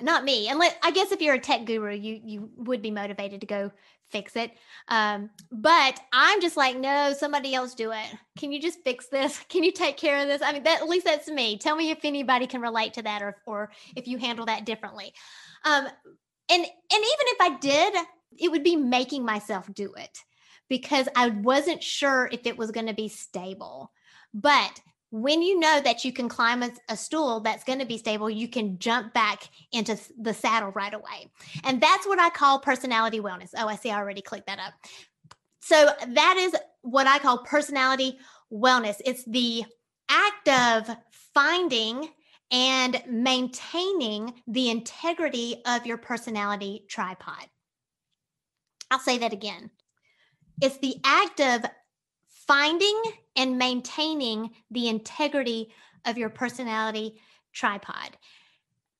Not 0.00 0.24
me. 0.24 0.52
Let, 0.52 0.76
I 0.82 0.90
guess 0.90 1.12
if 1.12 1.20
you're 1.20 1.34
a 1.34 1.40
tech 1.40 1.64
guru, 1.66 1.94
you 1.94 2.20
you 2.24 2.50
would 2.56 2.82
be 2.82 2.90
motivated 2.90 3.40
to 3.42 3.46
go 3.46 3.70
fix 4.10 4.36
it. 4.36 4.52
Um, 4.88 5.30
but 5.50 6.00
I'm 6.12 6.40
just 6.40 6.56
like, 6.56 6.76
no, 6.76 7.12
somebody 7.12 7.54
else 7.54 7.74
do 7.74 7.92
it. 7.92 8.06
Can 8.38 8.52
you 8.52 8.60
just 8.60 8.82
fix 8.84 9.06
this? 9.06 9.38
Can 9.48 9.62
you 9.62 9.72
take 9.72 9.96
care 9.96 10.20
of 10.20 10.26
this? 10.26 10.42
I 10.42 10.52
mean, 10.52 10.64
that 10.64 10.82
at 10.82 10.88
least 10.88 11.04
that's 11.06 11.28
me. 11.28 11.58
Tell 11.58 11.76
me 11.76 11.90
if 11.90 12.04
anybody 12.04 12.46
can 12.46 12.60
relate 12.60 12.94
to 12.94 13.02
that 13.02 13.22
or 13.22 13.36
or 13.46 13.70
if 13.96 14.08
you 14.08 14.18
handle 14.18 14.46
that 14.46 14.66
differently. 14.66 15.12
Um, 15.64 15.86
and 16.50 16.62
and 16.62 16.68
even 16.90 17.26
if 17.28 17.40
I 17.40 17.56
did, 17.60 17.94
it 18.38 18.50
would 18.50 18.64
be 18.64 18.76
making 18.76 19.24
myself 19.24 19.72
do 19.72 19.94
it 19.94 20.18
because 20.68 21.08
I 21.14 21.28
wasn't 21.28 21.82
sure 21.82 22.28
if 22.32 22.46
it 22.46 22.58
was 22.58 22.70
going 22.70 22.86
to 22.86 22.94
be 22.94 23.08
stable. 23.08 23.92
But 24.32 24.80
when 25.14 25.42
you 25.42 25.60
know 25.60 25.80
that 25.80 26.04
you 26.04 26.12
can 26.12 26.28
climb 26.28 26.64
a, 26.64 26.70
a 26.88 26.96
stool 26.96 27.38
that's 27.38 27.62
going 27.62 27.78
to 27.78 27.84
be 27.84 27.98
stable, 27.98 28.28
you 28.28 28.48
can 28.48 28.80
jump 28.80 29.14
back 29.14 29.48
into 29.70 29.96
the 30.20 30.34
saddle 30.34 30.72
right 30.72 30.92
away. 30.92 31.30
And 31.62 31.80
that's 31.80 32.04
what 32.04 32.18
I 32.18 32.30
call 32.30 32.58
personality 32.58 33.20
wellness. 33.20 33.50
Oh, 33.56 33.68
I 33.68 33.76
see, 33.76 33.92
I 33.92 33.96
already 33.96 34.22
clicked 34.22 34.48
that 34.48 34.58
up. 34.58 34.72
So 35.60 35.88
that 36.08 36.36
is 36.36 36.56
what 36.82 37.06
I 37.06 37.20
call 37.20 37.38
personality 37.44 38.18
wellness. 38.52 38.96
It's 39.04 39.24
the 39.26 39.64
act 40.08 40.48
of 40.48 40.96
finding 41.32 42.08
and 42.50 43.00
maintaining 43.08 44.34
the 44.48 44.68
integrity 44.68 45.62
of 45.64 45.86
your 45.86 45.96
personality 45.96 46.86
tripod. 46.88 47.46
I'll 48.90 48.98
say 48.98 49.18
that 49.18 49.32
again. 49.32 49.70
It's 50.60 50.78
the 50.78 50.96
act 51.04 51.40
of 51.40 51.70
finding 52.46 53.02
and 53.36 53.58
maintaining 53.58 54.50
the 54.70 54.88
integrity 54.88 55.70
of 56.04 56.18
your 56.18 56.30
personality 56.30 57.20
tripod. 57.52 58.16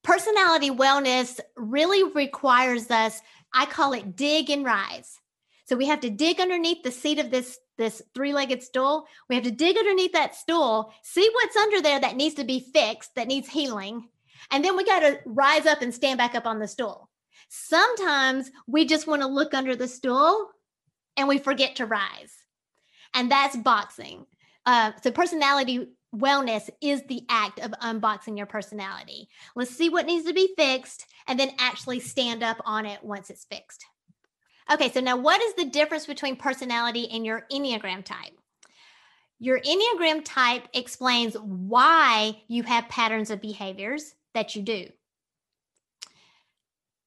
Personality 0.02 0.70
wellness 0.70 1.40
really 1.56 2.12
requires 2.12 2.90
us, 2.90 3.20
I 3.52 3.66
call 3.66 3.92
it 3.92 4.16
dig 4.16 4.50
and 4.50 4.64
rise. 4.64 5.20
So 5.66 5.76
we 5.76 5.86
have 5.86 6.00
to 6.00 6.10
dig 6.10 6.40
underneath 6.40 6.82
the 6.82 6.90
seat 6.90 7.18
of 7.18 7.30
this 7.30 7.58
this 7.76 8.02
three-legged 8.14 8.62
stool. 8.62 9.06
We 9.28 9.34
have 9.34 9.42
to 9.44 9.50
dig 9.50 9.76
underneath 9.76 10.12
that 10.12 10.36
stool, 10.36 10.92
see 11.02 11.28
what's 11.32 11.56
under 11.56 11.80
there 11.80 11.98
that 11.98 12.14
needs 12.14 12.36
to 12.36 12.44
be 12.44 12.60
fixed, 12.72 13.16
that 13.16 13.26
needs 13.26 13.48
healing. 13.48 14.08
And 14.52 14.64
then 14.64 14.76
we 14.76 14.84
got 14.84 15.00
to 15.00 15.18
rise 15.24 15.66
up 15.66 15.82
and 15.82 15.92
stand 15.92 16.18
back 16.18 16.36
up 16.36 16.46
on 16.46 16.60
the 16.60 16.68
stool. 16.68 17.10
Sometimes 17.48 18.52
we 18.68 18.84
just 18.84 19.08
want 19.08 19.22
to 19.22 19.28
look 19.28 19.54
under 19.54 19.74
the 19.74 19.88
stool 19.88 20.50
and 21.16 21.26
we 21.26 21.38
forget 21.38 21.74
to 21.76 21.86
rise 21.86 22.43
and 23.14 23.30
that's 23.30 23.56
boxing. 23.56 24.26
Uh, 24.66 24.92
so 25.02 25.10
personality 25.10 25.88
wellness 26.14 26.70
is 26.80 27.02
the 27.04 27.22
act 27.28 27.58
of 27.60 27.72
unboxing 27.72 28.36
your 28.36 28.46
personality. 28.46 29.28
Let's 29.56 29.74
see 29.74 29.88
what 29.88 30.06
needs 30.06 30.26
to 30.26 30.32
be 30.32 30.54
fixed 30.56 31.06
and 31.26 31.38
then 31.38 31.50
actually 31.58 32.00
stand 32.00 32.42
up 32.42 32.58
on 32.64 32.86
it 32.86 33.02
once 33.02 33.30
it's 33.30 33.44
fixed. 33.44 33.84
Okay, 34.72 34.90
so 34.90 35.00
now 35.00 35.16
what 35.16 35.42
is 35.42 35.54
the 35.54 35.66
difference 35.66 36.06
between 36.06 36.36
personality 36.36 37.10
and 37.10 37.26
your 37.26 37.46
Enneagram 37.52 38.04
type? 38.04 38.32
Your 39.38 39.60
Enneagram 39.60 40.22
type 40.24 40.68
explains 40.72 41.34
why 41.34 42.42
you 42.48 42.62
have 42.62 42.88
patterns 42.88 43.30
of 43.30 43.42
behaviors 43.42 44.14
that 44.32 44.54
you 44.54 44.62
do. 44.62 44.86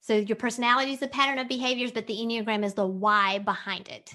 So 0.02 0.16
your 0.16 0.36
personality 0.36 0.94
is 0.94 1.00
the 1.00 1.08
pattern 1.08 1.40
of 1.40 1.48
behaviors, 1.48 1.92
but 1.92 2.08
the 2.08 2.16
Enneagram 2.16 2.64
is 2.64 2.76
the 2.76 2.86
why 2.86 3.40
behind 3.40 3.88
it. 3.88 4.14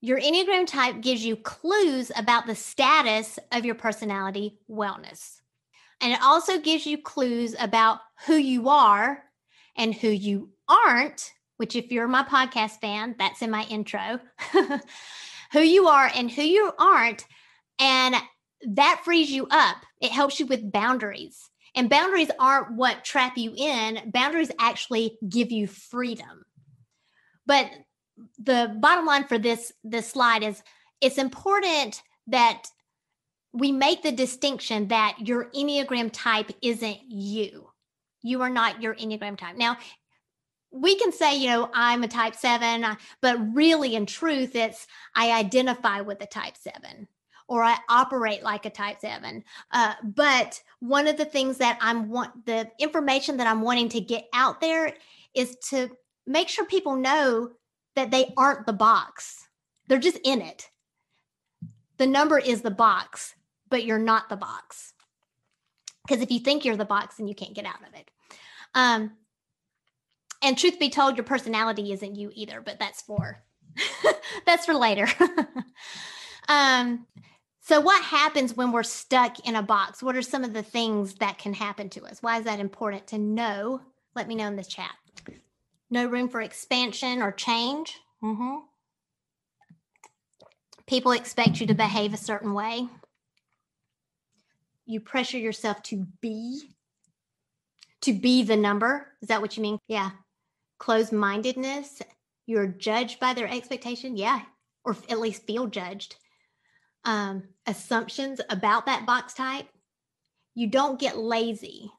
Your 0.00 0.20
Enneagram 0.20 0.66
type 0.66 1.00
gives 1.00 1.24
you 1.24 1.36
clues 1.36 2.12
about 2.16 2.46
the 2.46 2.54
status 2.54 3.38
of 3.50 3.64
your 3.64 3.74
personality 3.74 4.58
wellness. 4.70 5.40
And 6.00 6.12
it 6.12 6.22
also 6.22 6.60
gives 6.60 6.86
you 6.86 6.98
clues 6.98 7.56
about 7.58 7.98
who 8.26 8.36
you 8.36 8.68
are 8.68 9.24
and 9.76 9.92
who 9.92 10.08
you 10.08 10.50
aren't, 10.68 11.32
which, 11.56 11.74
if 11.74 11.90
you're 11.90 12.06
my 12.06 12.22
podcast 12.22 12.80
fan, 12.80 13.16
that's 13.18 13.42
in 13.42 13.50
my 13.50 13.64
intro, 13.64 14.20
who 15.52 15.60
you 15.60 15.88
are 15.88 16.10
and 16.14 16.30
who 16.30 16.42
you 16.42 16.72
aren't. 16.78 17.24
And 17.80 18.14
that 18.62 19.02
frees 19.04 19.30
you 19.30 19.48
up. 19.50 19.78
It 20.00 20.12
helps 20.12 20.38
you 20.38 20.46
with 20.46 20.70
boundaries. 20.70 21.50
And 21.74 21.90
boundaries 21.90 22.30
aren't 22.38 22.76
what 22.76 23.04
trap 23.04 23.36
you 23.36 23.54
in, 23.56 24.10
boundaries 24.12 24.50
actually 24.58 25.18
give 25.28 25.50
you 25.52 25.66
freedom. 25.66 26.44
But 27.46 27.70
the 28.38 28.76
bottom 28.80 29.06
line 29.06 29.24
for 29.24 29.38
this 29.38 29.72
this 29.84 30.08
slide 30.08 30.42
is 30.42 30.62
it's 31.00 31.18
important 31.18 32.02
that 32.26 32.64
we 33.52 33.72
make 33.72 34.02
the 34.02 34.12
distinction 34.12 34.88
that 34.88 35.16
your 35.20 35.46
enneagram 35.50 36.10
type 36.12 36.50
isn't 36.62 36.98
you. 37.08 37.70
You 38.22 38.42
are 38.42 38.50
not 38.50 38.82
your 38.82 38.94
enneagram 38.94 39.38
type. 39.38 39.56
Now 39.56 39.78
we 40.70 40.96
can 40.96 41.12
say 41.12 41.36
you 41.36 41.48
know 41.48 41.70
i'm 41.72 42.02
a 42.02 42.08
type 42.08 42.34
7 42.34 42.84
uh, 42.84 42.94
but 43.20 43.54
really 43.54 43.94
in 43.94 44.06
truth 44.06 44.54
it's 44.54 44.86
i 45.14 45.32
identify 45.32 46.00
with 46.00 46.22
a 46.22 46.26
type 46.26 46.56
7 46.56 47.08
or 47.48 47.62
i 47.62 47.76
operate 47.88 48.42
like 48.42 48.66
a 48.66 48.70
type 48.70 49.00
7 49.00 49.42
uh, 49.72 49.94
but 50.02 50.60
one 50.80 51.08
of 51.08 51.16
the 51.16 51.24
things 51.24 51.58
that 51.58 51.78
i'm 51.80 52.10
want 52.10 52.44
the 52.46 52.70
information 52.78 53.38
that 53.38 53.46
i'm 53.46 53.62
wanting 53.62 53.88
to 53.88 54.00
get 54.00 54.26
out 54.34 54.60
there 54.60 54.92
is 55.34 55.56
to 55.70 55.90
make 56.26 56.48
sure 56.48 56.66
people 56.66 56.96
know 56.96 57.50
that 57.98 58.12
they 58.12 58.32
aren't 58.36 58.64
the 58.64 58.72
box. 58.72 59.48
They're 59.88 59.98
just 59.98 60.20
in 60.22 60.40
it. 60.40 60.70
The 61.96 62.06
number 62.06 62.38
is 62.38 62.62
the 62.62 62.70
box, 62.70 63.34
but 63.68 63.84
you're 63.84 63.98
not 63.98 64.28
the 64.28 64.36
box. 64.36 64.94
Because 66.06 66.22
if 66.22 66.30
you 66.30 66.38
think 66.38 66.64
you're 66.64 66.76
the 66.76 66.84
box, 66.84 67.16
then 67.16 67.26
you 67.26 67.34
can't 67.34 67.56
get 67.56 67.66
out 67.66 67.82
of 67.86 67.98
it. 67.98 68.08
Um, 68.72 69.12
and 70.42 70.56
truth 70.56 70.78
be 70.78 70.90
told, 70.90 71.16
your 71.16 71.24
personality 71.24 71.92
isn't 71.92 72.14
you 72.14 72.30
either, 72.34 72.60
but 72.60 72.78
that's 72.78 73.02
for 73.02 73.42
that's 74.46 74.64
for 74.64 74.74
later. 74.74 75.08
um, 76.48 77.04
so 77.60 77.80
what 77.80 78.02
happens 78.04 78.56
when 78.56 78.70
we're 78.70 78.84
stuck 78.84 79.44
in 79.46 79.56
a 79.56 79.62
box? 79.62 80.04
What 80.04 80.16
are 80.16 80.22
some 80.22 80.44
of 80.44 80.52
the 80.52 80.62
things 80.62 81.14
that 81.14 81.38
can 81.38 81.52
happen 81.52 81.90
to 81.90 82.04
us? 82.06 82.22
Why 82.22 82.38
is 82.38 82.44
that 82.44 82.60
important 82.60 83.08
to 83.08 83.18
know? 83.18 83.80
Let 84.14 84.28
me 84.28 84.36
know 84.36 84.46
in 84.46 84.54
the 84.54 84.64
chat 84.64 84.94
no 85.90 86.06
room 86.06 86.28
for 86.28 86.40
expansion 86.40 87.22
or 87.22 87.32
change. 87.32 87.98
Mm-hmm. 88.22 88.56
People 90.86 91.12
expect 91.12 91.60
you 91.60 91.66
to 91.66 91.74
behave 91.74 92.14
a 92.14 92.18
certain 92.18 92.54
way. 92.54 92.88
You 94.86 95.00
pressure 95.00 95.38
yourself 95.38 95.82
to 95.84 96.06
be, 96.22 96.62
to 98.02 98.12
be 98.12 98.42
the 98.42 98.56
number. 98.56 99.06
Is 99.20 99.28
that 99.28 99.42
what 99.42 99.56
you 99.56 99.62
mean? 99.62 99.78
Yeah. 99.86 100.10
Closed 100.78 101.12
mindedness. 101.12 102.00
You're 102.46 102.68
judged 102.68 103.20
by 103.20 103.34
their 103.34 103.48
expectation. 103.48 104.16
Yeah. 104.16 104.40
Or 104.84 104.96
at 105.10 105.20
least 105.20 105.46
feel 105.46 105.66
judged. 105.66 106.16
Um, 107.04 107.42
assumptions 107.66 108.40
about 108.48 108.86
that 108.86 109.04
box 109.04 109.34
type. 109.34 109.66
You 110.54 110.68
don't 110.68 110.98
get 110.98 111.18
lazy. 111.18 111.90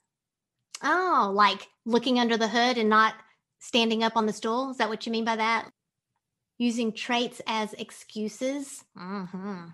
Oh, 0.83 1.31
like 1.33 1.67
looking 1.85 2.19
under 2.19 2.37
the 2.37 2.47
hood 2.47 2.77
and 2.77 2.89
not 2.89 3.13
standing 3.59 4.03
up 4.03 4.15
on 4.15 4.25
the 4.25 4.33
stool. 4.33 4.71
Is 4.71 4.77
that 4.77 4.89
what 4.89 5.05
you 5.05 5.11
mean 5.11 5.25
by 5.25 5.35
that? 5.35 5.69
Using 6.57 6.91
traits 6.91 7.41
as 7.47 7.73
excuses. 7.73 8.83
Mm-hmm. 8.97 9.65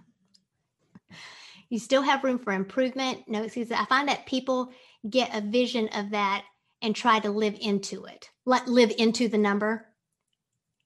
You 1.69 1.79
still 1.79 2.01
have 2.01 2.23
room 2.23 2.39
for 2.39 2.53
improvement. 2.53 3.23
No 3.27 3.43
excuses. 3.43 3.71
I 3.71 3.85
find 3.85 4.09
that 4.09 4.25
people 4.25 4.71
get 5.09 5.35
a 5.35 5.41
vision 5.41 5.89
of 5.95 6.11
that 6.11 6.43
and 6.81 6.95
try 6.95 7.19
to 7.19 7.29
live 7.29 7.57
into 7.59 8.05
it. 8.05 8.29
Let 8.45 8.67
live 8.67 8.91
into 8.97 9.27
the 9.27 9.37
number. 9.37 9.87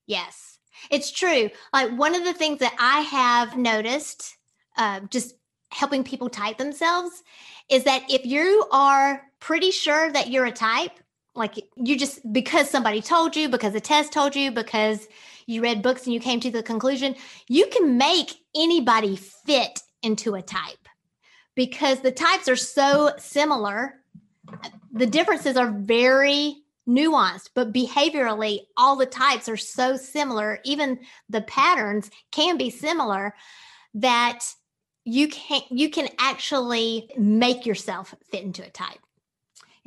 Yes, 0.05 0.57
it's 0.89 1.11
true. 1.11 1.49
Like 1.73 1.91
one 1.91 2.15
of 2.15 2.23
the 2.23 2.33
things 2.33 2.59
that 2.59 2.75
I 2.79 3.01
have 3.01 3.57
noticed, 3.57 4.37
uh, 4.77 5.01
just 5.09 5.35
helping 5.71 6.03
people 6.03 6.29
type 6.29 6.57
themselves 6.57 7.23
is 7.69 7.83
that 7.83 8.03
if 8.09 8.25
you 8.25 8.65
are 8.71 9.21
pretty 9.39 9.71
sure 9.71 10.11
that 10.11 10.29
you're 10.29 10.45
a 10.45 10.51
type, 10.51 10.91
like 11.35 11.55
you 11.75 11.97
just 11.97 12.19
because 12.31 12.69
somebody 12.69 13.01
told 13.01 13.35
you, 13.35 13.49
because 13.49 13.75
a 13.75 13.79
test 13.79 14.11
told 14.11 14.35
you, 14.35 14.51
because 14.51 15.07
you 15.45 15.61
read 15.61 15.81
books 15.81 16.05
and 16.05 16.13
you 16.13 16.19
came 16.19 16.39
to 16.39 16.51
the 16.51 16.63
conclusion, 16.63 17.15
you 17.47 17.67
can 17.67 17.97
make 17.97 18.33
anybody 18.55 19.15
fit 19.15 19.81
into 20.03 20.35
a 20.35 20.41
type 20.41 20.87
because 21.55 22.01
the 22.01 22.11
types 22.11 22.47
are 22.47 22.55
so 22.55 23.11
similar. 23.17 23.95
The 24.91 25.05
differences 25.05 25.57
are 25.57 25.71
very 25.71 26.57
nuanced, 26.87 27.49
but 27.53 27.73
behaviorally, 27.73 28.61
all 28.77 28.95
the 28.95 29.05
types 29.05 29.47
are 29.47 29.57
so 29.57 29.95
similar. 29.95 30.59
Even 30.63 30.99
the 31.29 31.41
patterns 31.41 32.09
can 32.31 32.57
be 32.57 32.69
similar 32.69 33.35
that 33.93 34.39
you 35.05 35.27
can 35.27 35.61
you 35.69 35.89
can 35.89 36.09
actually 36.19 37.09
make 37.17 37.65
yourself 37.65 38.13
fit 38.31 38.43
into 38.43 38.65
a 38.65 38.69
type. 38.69 38.99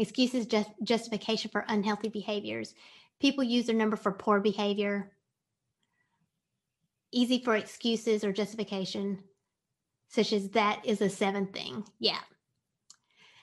Excuses 0.03 0.47
just 0.47 0.69
justification 0.83 1.51
for 1.51 1.65
unhealthy 1.69 2.09
behaviors. 2.09 2.75
People 3.21 3.45
use 3.45 3.67
their 3.67 3.77
number 3.77 3.97
for 3.97 4.11
poor 4.11 4.41
behavior. 4.41 5.13
Easy 7.13 7.41
for 7.43 7.55
excuses 7.55 8.25
or 8.25 8.33
justification, 8.33 9.23
such 10.09 10.33
as 10.33 10.49
that 10.51 10.85
is 10.85 11.01
a 11.01 11.09
seven 11.09 11.47
thing. 11.47 11.85
Yeah. 12.01 12.19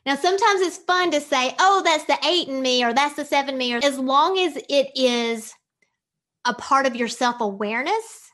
Now, 0.05 0.15
sometimes 0.15 0.61
it's 0.61 0.77
fun 0.77 1.11
to 1.11 1.21
say, 1.21 1.55
oh, 1.59 1.81
that's 1.85 2.05
the 2.05 2.17
eight 2.25 2.49
in 2.49 2.61
me 2.61 2.83
or 2.83 2.93
that's 2.93 3.15
the 3.15 3.23
seven 3.23 3.53
in 3.53 3.57
me, 3.57 3.73
or 3.73 3.79
as 3.81 3.97
long 3.97 4.37
as 4.37 4.57
it 4.57 4.91
is 4.95 5.53
a 6.43 6.53
part 6.53 6.85
of 6.85 6.95
your 6.95 7.07
self 7.07 7.39
awareness 7.39 8.31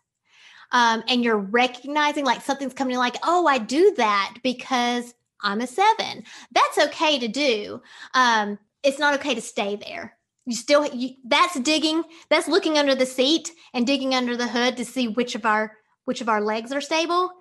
um, 0.71 1.03
and 1.07 1.23
you're 1.23 1.37
recognizing 1.37 2.25
like 2.25 2.41
something's 2.41 2.73
coming 2.73 2.97
like, 2.97 3.17
oh, 3.23 3.45
I 3.45 3.59
do 3.59 3.93
that 3.97 4.35
because 4.41 5.13
I'm 5.45 5.61
a 5.61 5.67
seven. 5.67 6.23
That's 6.51 6.89
okay 6.89 7.19
to 7.19 7.27
do. 7.27 7.81
Um, 8.15 8.57
it's 8.83 8.99
not 8.99 9.13
okay 9.15 9.35
to 9.35 9.41
stay 9.41 9.75
there. 9.75 10.17
You 10.47 10.55
still, 10.55 10.85
you, 10.87 11.11
that's 11.23 11.59
digging, 11.59 12.03
that's 12.29 12.47
looking 12.47 12.77
under 12.77 12.95
the 12.95 13.05
seat 13.05 13.51
and 13.73 13.87
digging 13.87 14.13
under 14.13 14.35
the 14.35 14.47
hood 14.47 14.77
to 14.77 14.85
see 14.85 15.07
which 15.07 15.35
of 15.35 15.45
our 15.45 15.77
which 16.05 16.21
of 16.21 16.29
our 16.29 16.41
legs 16.41 16.71
are 16.71 16.81
stable. 16.81 17.31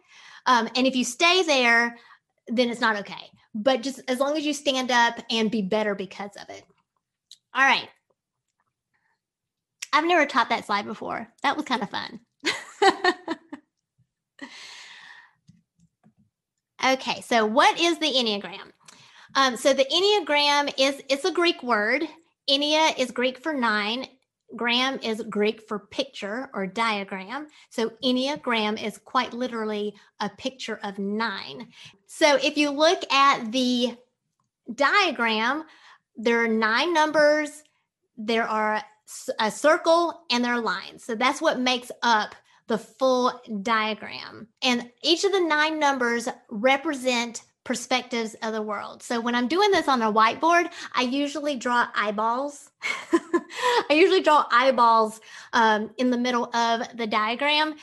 Um, 0.46 0.68
and 0.76 0.87
if 0.87 0.96
you 0.96 1.04
stay 1.04 1.42
there, 1.42 1.96
then 2.46 2.70
it's 2.70 2.80
not 2.80 2.96
okay. 2.96 3.30
But 3.54 3.82
just 3.82 4.00
as 4.08 4.20
long 4.20 4.37
as 4.37 4.46
you 4.46 4.54
stand 4.54 4.90
up 4.90 5.18
and 5.30 5.50
be 5.50 5.62
better 5.62 5.94
because 5.94 6.30
of 6.37 6.49
it. 6.49 6.64
All 7.54 7.64
right. 7.64 7.88
I've 9.92 10.06
never 10.06 10.26
taught 10.26 10.49
that 10.49 10.66
slide 10.66 10.87
before. 10.87 11.28
That 11.42 11.56
was 11.56 11.66
kind 11.66 11.82
of 11.82 11.90
fun. 11.90 12.20
okay, 16.85 17.21
so 17.23 17.47
what 17.47 17.79
is 17.81 17.99
the 17.99 18.12
Enneagram? 18.12 18.73
Um, 19.35 19.57
so 19.57 19.73
the 19.73 19.85
Enneagram 19.85 20.73
is 20.79 21.03
it's 21.09 21.25
a 21.25 21.33
Greek 21.33 21.62
word. 21.62 22.05
Ennea 22.49 22.97
is 22.99 23.11
Greek 23.11 23.38
for 23.38 23.53
nine. 23.53 24.07
Gram 24.57 25.00
is 25.03 25.23
Greek 25.29 25.67
for 25.67 25.79
picture 25.79 26.49
or 26.55 26.67
diagram. 26.67 27.49
So 27.71 27.91
Enneagram 28.05 28.83
is 28.83 28.99
quite 28.99 29.33
literally 29.33 29.95
a 30.21 30.29
picture 30.29 30.79
of 30.85 30.99
nine. 30.99 31.69
So 32.07 32.37
if 32.37 32.57
you 32.57 32.71
look 32.71 33.11
at 33.12 33.50
the 33.50 33.97
diagram, 34.73 35.64
there 36.17 36.45
are 36.45 36.49
nine 36.49 36.95
numbers, 36.95 37.64
there 38.17 38.47
are 38.49 38.81
a 39.41 39.50
circle, 39.50 40.23
and 40.31 40.45
there 40.45 40.55
are 40.55 40.61
lines. 40.61 41.05
So 41.05 41.14
that's 41.14 41.43
what 41.43 41.59
makes 41.59 41.91
up 42.03 42.35
the 42.68 42.78
full 42.78 43.40
diagram. 43.62 44.49
And 44.62 44.90
each 45.02 45.25
of 45.25 45.33
the 45.33 45.40
nine 45.40 45.78
numbers 45.78 46.28
represent 46.49 47.42
perspectives 47.64 48.35
of 48.42 48.52
the 48.52 48.62
world. 48.62 49.02
So 49.02 49.21
when 49.21 49.35
I'm 49.35 49.49
doing 49.49 49.71
this 49.71 49.88
on 49.88 50.02
a 50.02 50.12
whiteboard, 50.12 50.71
I 50.94 51.02
usually 51.02 51.56
draw 51.56 51.88
eyeballs. 51.94 52.71
I 53.12 53.92
usually 53.92 54.20
draw 54.20 54.44
eyeballs 54.50 55.20
um, 55.55 55.90
in 55.96 56.11
the 56.11 56.18
middle 56.18 56.55
of 56.55 56.83
the 56.94 57.07
diagram, 57.07 57.77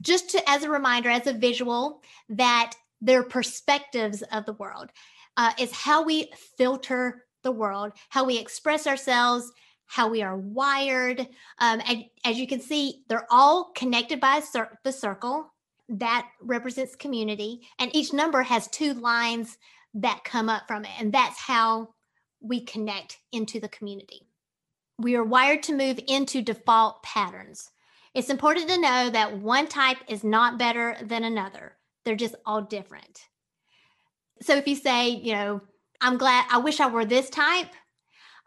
just 0.00 0.30
to, 0.30 0.48
as 0.48 0.62
a 0.62 0.70
reminder, 0.70 1.08
as 1.08 1.26
a 1.26 1.32
visual, 1.32 2.02
that 2.28 2.74
they're 3.00 3.22
perspectives 3.22 4.22
of 4.30 4.44
the 4.44 4.52
world. 4.54 4.90
Uh, 5.36 5.52
is 5.58 5.72
how 5.72 6.04
we 6.04 6.30
filter 6.56 7.24
the 7.42 7.50
world, 7.50 7.92
how 8.08 8.24
we 8.24 8.38
express 8.38 8.86
ourselves, 8.86 9.50
how 9.86 10.08
we 10.08 10.22
are 10.22 10.36
wired. 10.36 11.20
Um, 11.58 11.80
and 11.86 12.04
as 12.24 12.38
you 12.38 12.46
can 12.46 12.60
see, 12.60 13.04
they're 13.08 13.26
all 13.30 13.72
connected 13.74 14.20
by 14.20 14.40
cir- 14.40 14.78
the 14.82 14.92
circle 14.92 15.52
that 15.88 16.28
represents 16.40 16.96
community. 16.96 17.62
And 17.78 17.94
each 17.94 18.12
number 18.12 18.42
has 18.42 18.68
two 18.68 18.94
lines 18.94 19.58
that 19.94 20.24
come 20.24 20.48
up 20.48 20.66
from 20.66 20.84
it. 20.84 20.90
And 20.98 21.12
that's 21.12 21.38
how 21.38 21.90
we 22.40 22.60
connect 22.60 23.18
into 23.32 23.60
the 23.60 23.68
community. 23.68 24.26
We 24.98 25.16
are 25.16 25.24
wired 25.24 25.62
to 25.64 25.74
move 25.74 25.98
into 26.06 26.42
default 26.42 27.02
patterns. 27.02 27.70
It's 28.14 28.30
important 28.30 28.68
to 28.68 28.80
know 28.80 29.10
that 29.10 29.38
one 29.38 29.66
type 29.66 29.98
is 30.08 30.22
not 30.22 30.58
better 30.58 30.96
than 31.02 31.24
another, 31.24 31.76
they're 32.04 32.14
just 32.14 32.36
all 32.46 32.62
different. 32.62 33.28
So 34.42 34.56
if 34.56 34.68
you 34.68 34.76
say, 34.76 35.08
you 35.08 35.32
know, 35.32 35.60
I'm 36.00 36.18
glad, 36.18 36.46
I 36.50 36.58
wish 36.58 36.80
I 36.80 36.86
were 36.86 37.04
this 37.04 37.30
type, 37.30 37.68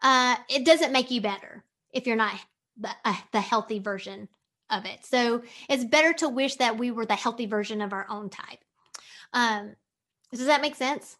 uh, 0.02 0.36
it 0.48 0.64
doesn't 0.64 0.92
make 0.92 1.10
you 1.10 1.20
better 1.20 1.64
if 1.92 2.06
you're 2.06 2.16
not 2.16 2.34
the, 2.76 2.90
uh, 3.04 3.16
the 3.32 3.40
healthy 3.40 3.78
version 3.78 4.28
of 4.70 4.84
it. 4.84 5.04
So 5.04 5.42
it's 5.68 5.84
better 5.84 6.12
to 6.14 6.28
wish 6.28 6.56
that 6.56 6.78
we 6.78 6.90
were 6.90 7.06
the 7.06 7.14
healthy 7.14 7.46
version 7.46 7.80
of 7.80 7.92
our 7.92 8.06
own 8.08 8.28
type. 8.28 8.58
Um, 9.32 9.74
does 10.32 10.46
that 10.46 10.60
make 10.60 10.74
sense? 10.74 11.16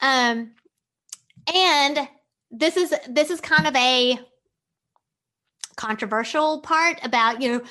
Um, 0.00 0.52
and 1.52 2.08
this 2.50 2.76
is 2.76 2.94
this 3.08 3.30
is 3.30 3.40
kind 3.40 3.66
of 3.66 3.74
a 3.74 4.18
controversial 5.76 6.60
part 6.60 7.00
about 7.02 7.42
you 7.42 7.50
know 7.50 7.62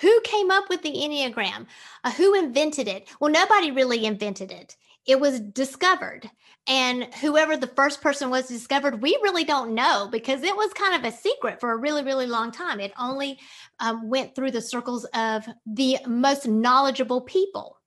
who 0.00 0.20
came 0.22 0.50
up 0.50 0.68
with 0.68 0.82
the 0.82 0.92
enneagram 0.92 1.66
uh, 2.02 2.10
who 2.12 2.34
invented 2.34 2.88
it 2.88 3.06
well 3.20 3.30
nobody 3.30 3.70
really 3.70 4.04
invented 4.04 4.50
it 4.50 4.76
it 5.06 5.20
was 5.20 5.40
discovered 5.40 6.30
and 6.68 7.12
whoever 7.14 7.56
the 7.56 7.66
first 7.66 8.00
person 8.00 8.30
was 8.30 8.46
discovered, 8.46 9.02
we 9.02 9.18
really 9.22 9.42
don't 9.42 9.74
know 9.74 10.08
because 10.10 10.42
it 10.42 10.54
was 10.54 10.72
kind 10.72 10.94
of 10.94 11.12
a 11.12 11.16
secret 11.16 11.58
for 11.58 11.72
a 11.72 11.76
really, 11.76 12.04
really 12.04 12.26
long 12.26 12.52
time. 12.52 12.78
It 12.78 12.92
only 12.98 13.38
um, 13.80 14.08
went 14.08 14.34
through 14.34 14.52
the 14.52 14.60
circles 14.60 15.04
of 15.06 15.44
the 15.66 15.98
most 16.06 16.46
knowledgeable 16.46 17.22
people. 17.22 17.78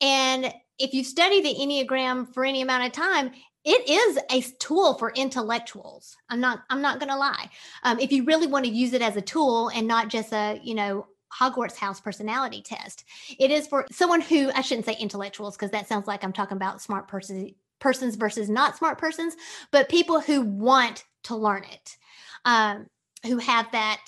And 0.00 0.54
if 0.78 0.94
you 0.94 1.02
study 1.02 1.42
the 1.42 1.54
Enneagram 1.54 2.32
for 2.32 2.44
any 2.44 2.62
amount 2.62 2.86
of 2.86 2.92
time, 2.92 3.32
it 3.64 3.88
is 3.90 4.18
a 4.30 4.56
tool 4.58 4.94
for 4.94 5.10
intellectuals. 5.10 6.16
I'm 6.30 6.40
not. 6.40 6.60
I'm 6.70 6.80
not 6.80 6.98
going 6.98 7.10
to 7.10 7.16
lie. 7.16 7.50
Um, 7.82 7.98
if 7.98 8.10
you 8.10 8.24
really 8.24 8.46
want 8.46 8.64
to 8.64 8.70
use 8.70 8.94
it 8.94 9.02
as 9.02 9.16
a 9.16 9.20
tool 9.20 9.68
and 9.68 9.86
not 9.86 10.08
just 10.08 10.32
a, 10.32 10.58
you 10.62 10.74
know, 10.74 11.06
Hogwarts 11.38 11.76
house 11.76 12.00
personality 12.00 12.62
test. 12.62 13.04
It 13.38 13.50
is 13.50 13.66
for 13.66 13.86
someone 13.90 14.20
who 14.20 14.50
I 14.54 14.62
shouldn't 14.62 14.86
say 14.86 14.96
intellectuals 14.98 15.56
because 15.56 15.70
that 15.70 15.88
sounds 15.88 16.06
like 16.06 16.24
I'm 16.24 16.32
talking 16.32 16.56
about 16.56 16.82
smart 16.82 17.08
person 17.08 17.54
persons 17.80 18.16
versus 18.16 18.48
not 18.48 18.76
smart 18.76 18.98
persons, 18.98 19.36
but 19.70 19.88
people 19.88 20.20
who 20.20 20.42
want 20.42 21.04
to 21.24 21.36
learn 21.36 21.64
it, 21.64 21.96
um, 22.44 22.86
who 23.24 23.38
have 23.38 23.70
that 23.72 24.00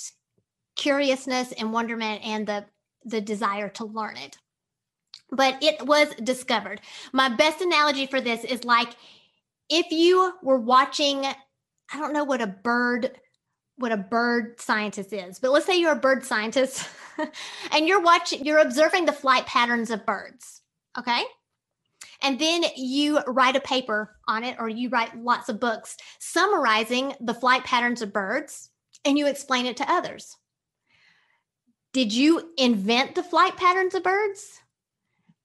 curiousness 0.77 1.53
and 1.53 1.73
wonderment 1.73 2.25
and 2.25 2.47
the 2.47 2.65
the 3.05 3.21
desire 3.21 3.69
to 3.69 3.85
learn 3.85 4.17
it. 4.17 4.39
But 5.31 5.63
it 5.63 5.87
was 5.87 6.15
discovered. 6.23 6.81
My 7.13 7.29
best 7.29 7.61
analogy 7.61 8.07
for 8.07 8.21
this 8.21 8.45
is 8.45 8.65
like 8.65 8.95
if 9.69 9.91
you 9.91 10.35
were 10.43 10.59
watching, 10.59 11.25
I 11.25 11.99
don't 11.99 12.13
know 12.13 12.25
what 12.25 12.43
a 12.43 12.47
bird 12.47 13.19
what 13.77 13.91
a 13.91 13.97
bird 13.97 14.61
scientist 14.61 15.13
is, 15.13 15.39
but 15.39 15.51
let's 15.51 15.67
say 15.67 15.81
you're 15.81 15.93
a 15.93 15.97
bird 15.97 16.25
scientist 16.25 16.89
and 17.73 17.87
you're 17.87 18.03
watching, 18.03 18.45
you're 18.45 18.59
observing 18.59 19.07
the 19.07 19.13
flight 19.13 19.47
patterns 19.47 19.91
of 19.91 20.07
birds. 20.07 20.63
Okay 20.99 21.25
and 22.23 22.39
then 22.39 22.65
you 22.77 23.21
write 23.27 23.57
a 23.57 23.61
paper 23.61 24.17
on 24.29 24.45
it 24.45 24.57
or 24.59 24.69
you 24.69 24.89
write 24.89 25.17
lots 25.19 25.49
of 25.49 25.61
books 25.61 25.97
summarizing 26.21 27.15
the 27.21 27.35
flight 27.35 27.65
patterns 27.65 28.01
of 28.01 28.13
birds 28.13 28.71
and 29.05 29.19
you 29.19 29.27
explain 29.27 29.67
it 29.67 29.77
to 29.77 29.93
others. 29.93 30.37
Did 31.93 32.13
you 32.13 32.53
invent 32.57 33.15
the 33.15 33.23
flight 33.23 33.57
patterns 33.57 33.95
of 33.95 34.05
birds? 34.05 34.61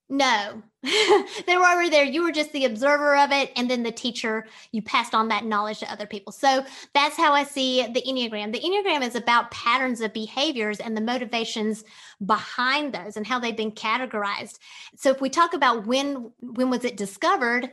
No, 0.10 0.64
they 0.84 1.58
were 1.58 1.66
already 1.66 1.90
there. 1.90 2.06
You 2.06 2.24
were 2.24 2.32
just 2.32 2.54
the 2.54 2.64
observer 2.64 3.18
of 3.18 3.32
it. 3.32 3.52
And 3.58 3.70
then 3.70 3.84
the 3.84 3.92
teacher, 3.92 4.48
you 4.72 4.82
passed 4.82 5.14
on 5.14 5.28
that 5.28 5.44
knowledge 5.44 5.80
to 5.80 5.92
other 5.92 6.06
people. 6.06 6.32
So 6.32 6.66
that's 6.94 7.18
how 7.18 7.34
I 7.34 7.44
see 7.44 7.86
the 7.88 8.02
Enneagram. 8.02 8.54
The 8.54 8.62
Enneagram 8.62 9.06
is 9.06 9.16
about 9.16 9.52
patterns 9.52 10.00
of 10.00 10.14
behaviors 10.14 10.80
and 10.80 10.96
the 10.96 11.02
motivations 11.02 11.84
behind 12.26 12.94
those 12.94 13.18
and 13.18 13.28
how 13.28 13.40
they've 13.40 13.58
been 13.58 13.74
categorized. 13.74 14.60
So 14.96 15.10
if 15.10 15.20
we 15.20 15.30
talk 15.30 15.54
about 15.54 15.86
when, 15.86 16.32
when 16.40 16.70
was 16.70 16.86
it 16.86 16.96
discovered, 16.96 17.70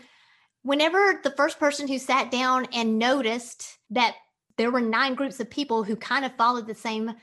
whenever 0.62 1.20
the 1.22 1.30
first 1.30 1.60
person 1.60 1.86
who 1.86 1.98
sat 1.98 2.32
down 2.32 2.66
and 2.72 2.98
noticed 2.98 3.78
that 3.90 4.16
there 4.56 4.72
were 4.72 4.80
nine 4.80 5.14
groups 5.14 5.38
of 5.38 5.50
people 5.50 5.84
who 5.84 5.94
kind 5.94 6.24
of 6.24 6.34
followed 6.36 6.66
the 6.66 6.74
same 6.74 7.14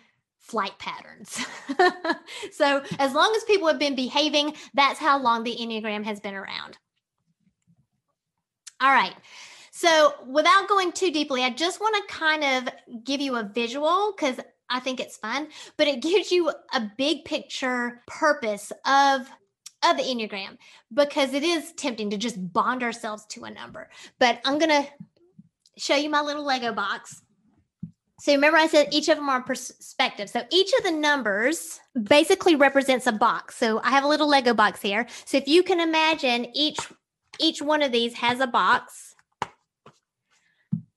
flight 0.41 0.77
patterns. 0.79 1.45
so, 2.51 2.83
as 2.99 3.13
long 3.13 3.33
as 3.35 3.43
people 3.45 3.67
have 3.67 3.79
been 3.79 3.95
behaving, 3.95 4.55
that's 4.73 4.99
how 4.99 5.19
long 5.21 5.43
the 5.43 5.55
Enneagram 5.55 6.03
has 6.03 6.19
been 6.19 6.33
around. 6.33 6.77
All 8.81 8.91
right. 8.91 9.13
So, 9.71 10.13
without 10.27 10.67
going 10.67 10.91
too 10.91 11.11
deeply, 11.11 11.43
I 11.43 11.51
just 11.51 11.79
want 11.79 11.95
to 11.95 12.13
kind 12.13 12.43
of 12.43 13.03
give 13.03 13.21
you 13.21 13.37
a 13.37 13.43
visual 13.43 14.13
because 14.15 14.39
I 14.69 14.79
think 14.79 14.99
it's 14.99 15.17
fun, 15.17 15.47
but 15.77 15.87
it 15.87 16.01
gives 16.01 16.31
you 16.31 16.49
a 16.49 16.91
big 16.97 17.23
picture 17.25 18.01
purpose 18.07 18.71
of 18.85 19.29
of 19.83 19.97
the 19.97 20.03
Enneagram 20.03 20.57
because 20.93 21.33
it 21.33 21.43
is 21.43 21.71
tempting 21.73 22.11
to 22.11 22.17
just 22.17 22.53
bond 22.53 22.83
ourselves 22.83 23.25
to 23.27 23.45
a 23.45 23.49
number. 23.49 23.89
But 24.19 24.39
I'm 24.45 24.59
going 24.59 24.69
to 24.69 24.87
show 25.75 25.95
you 25.95 26.07
my 26.07 26.21
little 26.21 26.45
Lego 26.45 26.71
box. 26.71 27.23
So 28.21 28.31
remember 28.33 28.59
I 28.59 28.67
said 28.67 28.89
each 28.91 29.09
of 29.09 29.17
them 29.17 29.29
are 29.29 29.41
perspective. 29.41 30.29
So 30.29 30.43
each 30.51 30.71
of 30.77 30.83
the 30.83 30.91
numbers 30.91 31.79
basically 32.03 32.55
represents 32.55 33.07
a 33.07 33.11
box. 33.11 33.55
So 33.57 33.81
I 33.83 33.89
have 33.89 34.03
a 34.03 34.07
little 34.07 34.29
Lego 34.29 34.53
box 34.53 34.79
here. 34.79 35.07
So 35.25 35.37
if 35.37 35.47
you 35.47 35.63
can 35.63 35.79
imagine 35.79 36.45
each 36.55 36.77
each 37.39 37.63
one 37.63 37.81
of 37.81 37.91
these 37.91 38.13
has 38.13 38.39
a 38.39 38.45
box. 38.45 39.15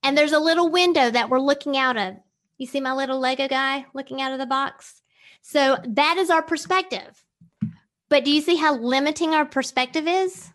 And 0.03 0.19
there's 0.19 0.33
a 0.33 0.39
little 0.39 0.69
window 0.69 1.11
that 1.11 1.31
we're 1.31 1.41
looking 1.41 1.79
out 1.79 1.97
of. 1.97 2.17
You 2.59 2.67
see 2.67 2.81
my 2.81 2.93
little 2.93 3.19
Lego 3.19 3.49
guy 3.49 3.87
looking 3.95 4.21
out 4.21 4.33
of 4.33 4.39
the 4.39 4.45
box? 4.45 5.01
So 5.41 5.79
that 5.83 6.19
is 6.19 6.29
our 6.29 6.43
perspective. 6.43 7.25
But 8.11 8.27
do 8.27 8.33
you 8.33 8.43
see 8.43 8.57
how 8.57 8.77
limiting 8.77 9.33
our 9.33 9.47
perspective 9.47 10.07
is? 10.07 10.53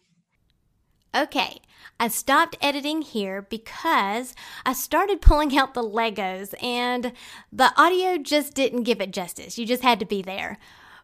Okay, 1.17 1.61
I 1.99 2.07
stopped 2.07 2.57
editing 2.61 3.01
here 3.01 3.41
because 3.41 4.33
I 4.65 4.73
started 4.73 5.21
pulling 5.21 5.57
out 5.57 5.73
the 5.73 5.83
Legos 5.83 6.53
and 6.63 7.11
the 7.51 7.73
audio 7.75 8.17
just 8.17 8.53
didn't 8.53 8.83
give 8.83 9.01
it 9.01 9.11
justice. 9.11 9.57
You 9.57 9.65
just 9.65 9.83
had 9.83 9.99
to 9.99 10.05
be 10.05 10.21
there. 10.21 10.57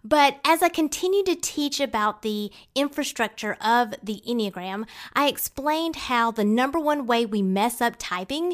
But 0.05 0.39
as 0.45 0.61
I 0.61 0.69
continued 0.69 1.25
to 1.25 1.35
teach 1.35 1.79
about 1.79 2.21
the 2.21 2.51
infrastructure 2.75 3.57
of 3.59 3.95
the 4.03 4.21
Enneagram, 4.25 4.85
I 5.13 5.27
explained 5.27 5.95
how 5.95 6.29
the 6.29 6.45
number 6.45 6.79
one 6.79 7.07
way 7.07 7.25
we 7.25 7.41
mess 7.41 7.81
up 7.81 7.95
typing 7.97 8.53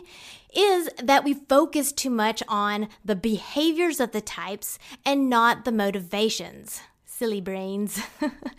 is 0.55 0.89
that 1.03 1.25
we 1.25 1.33
focus 1.33 1.91
too 1.91 2.09
much 2.09 2.41
on 2.47 2.87
the 3.03 3.17
behaviors 3.17 3.99
of 3.99 4.13
the 4.13 4.21
types 4.21 4.79
and 5.05 5.29
not 5.29 5.65
the 5.65 5.73
motivations. 5.73 6.81
Silly 7.05 7.41
brains. 7.41 8.01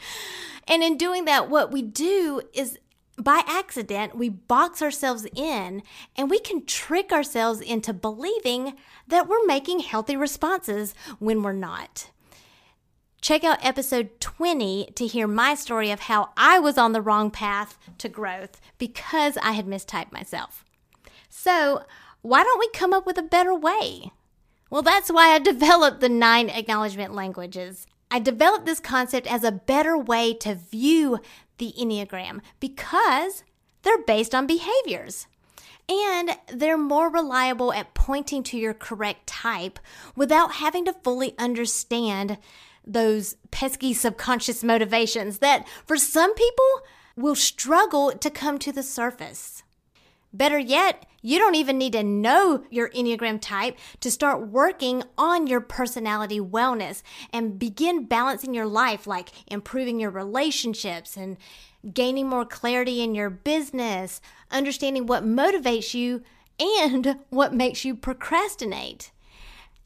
and 0.68 0.82
in 0.82 0.98
doing 0.98 1.24
that, 1.24 1.48
what 1.48 1.72
we 1.72 1.80
do 1.80 2.42
is 2.52 2.78
by 3.22 3.42
accident, 3.46 4.16
we 4.16 4.28
box 4.28 4.82
ourselves 4.82 5.26
in 5.34 5.82
and 6.16 6.30
we 6.30 6.38
can 6.38 6.64
trick 6.64 7.12
ourselves 7.12 7.60
into 7.60 7.92
believing 7.92 8.74
that 9.08 9.28
we're 9.28 9.44
making 9.46 9.80
healthy 9.80 10.16
responses 10.16 10.94
when 11.18 11.42
we're 11.42 11.52
not. 11.52 12.10
Check 13.20 13.44
out 13.44 13.64
episode 13.64 14.18
20 14.20 14.90
to 14.96 15.06
hear 15.06 15.28
my 15.28 15.54
story 15.54 15.90
of 15.90 16.00
how 16.00 16.30
I 16.36 16.58
was 16.58 16.76
on 16.76 16.92
the 16.92 17.00
wrong 17.00 17.30
path 17.30 17.78
to 17.98 18.08
growth 18.08 18.60
because 18.78 19.36
I 19.36 19.52
had 19.52 19.66
mistyped 19.66 20.10
myself. 20.10 20.64
So, 21.28 21.84
why 22.20 22.42
don't 22.42 22.58
we 22.58 22.68
come 22.70 22.92
up 22.92 23.06
with 23.06 23.18
a 23.18 23.22
better 23.22 23.54
way? 23.54 24.10
Well, 24.70 24.82
that's 24.82 25.10
why 25.10 25.28
I 25.34 25.38
developed 25.38 26.00
the 26.00 26.08
nine 26.08 26.48
acknowledgement 26.48 27.14
languages. 27.14 27.86
I 28.10 28.18
developed 28.18 28.66
this 28.66 28.80
concept 28.80 29.26
as 29.26 29.44
a 29.44 29.52
better 29.52 29.96
way 29.96 30.34
to 30.34 30.54
view 30.54 31.18
the 31.58 31.74
Enneagram 31.78 32.40
because 32.60 33.44
they're 33.82 34.02
based 34.02 34.34
on 34.34 34.46
behaviors. 34.46 35.26
And 35.88 36.36
they're 36.48 36.78
more 36.78 37.10
reliable 37.10 37.72
at 37.72 37.94
pointing 37.94 38.42
to 38.44 38.56
your 38.56 38.72
correct 38.72 39.26
type 39.26 39.78
without 40.14 40.54
having 40.54 40.84
to 40.84 40.92
fully 40.92 41.34
understand 41.38 42.38
those 42.86 43.36
pesky 43.50 43.92
subconscious 43.92 44.64
motivations 44.64 45.38
that 45.38 45.66
for 45.86 45.96
some 45.96 46.34
people 46.34 46.82
will 47.16 47.34
struggle 47.34 48.12
to 48.12 48.30
come 48.30 48.58
to 48.58 48.72
the 48.72 48.82
surface. 48.82 49.61
Better 50.32 50.58
yet, 50.58 51.06
you 51.20 51.38
don't 51.38 51.54
even 51.54 51.78
need 51.78 51.92
to 51.92 52.02
know 52.02 52.64
your 52.70 52.88
Enneagram 52.90 53.40
type 53.40 53.76
to 54.00 54.10
start 54.10 54.48
working 54.48 55.02
on 55.18 55.46
your 55.46 55.60
personality 55.60 56.40
wellness 56.40 57.02
and 57.32 57.58
begin 57.58 58.06
balancing 58.06 58.54
your 58.54 58.66
life, 58.66 59.06
like 59.06 59.30
improving 59.46 60.00
your 60.00 60.10
relationships 60.10 61.16
and 61.16 61.36
gaining 61.92 62.28
more 62.28 62.44
clarity 62.44 63.02
in 63.02 63.14
your 63.14 63.30
business, 63.30 64.20
understanding 64.50 65.06
what 65.06 65.24
motivates 65.24 65.94
you 65.94 66.22
and 66.58 67.18
what 67.30 67.54
makes 67.54 67.84
you 67.84 67.94
procrastinate 67.94 69.12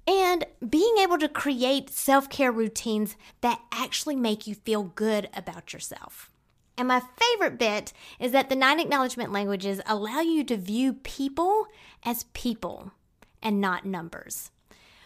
and 0.06 0.44
being 0.66 0.96
able 0.98 1.18
to 1.18 1.28
create 1.28 1.90
self 1.90 2.30
care 2.30 2.52
routines 2.52 3.16
that 3.40 3.60
actually 3.72 4.16
make 4.16 4.46
you 4.46 4.54
feel 4.54 4.84
good 4.84 5.28
about 5.34 5.72
yourself. 5.72 6.30
And 6.78 6.88
my 6.88 7.00
favorite 7.16 7.58
bit 7.58 7.92
is 8.20 8.32
that 8.32 8.48
the 8.48 8.56
nine 8.56 8.80
acknowledgement 8.80 9.32
languages 9.32 9.80
allow 9.86 10.20
you 10.20 10.44
to 10.44 10.56
view 10.56 10.92
people 10.92 11.66
as 12.04 12.24
people 12.34 12.92
and 13.42 13.60
not 13.60 13.86
numbers. 13.86 14.50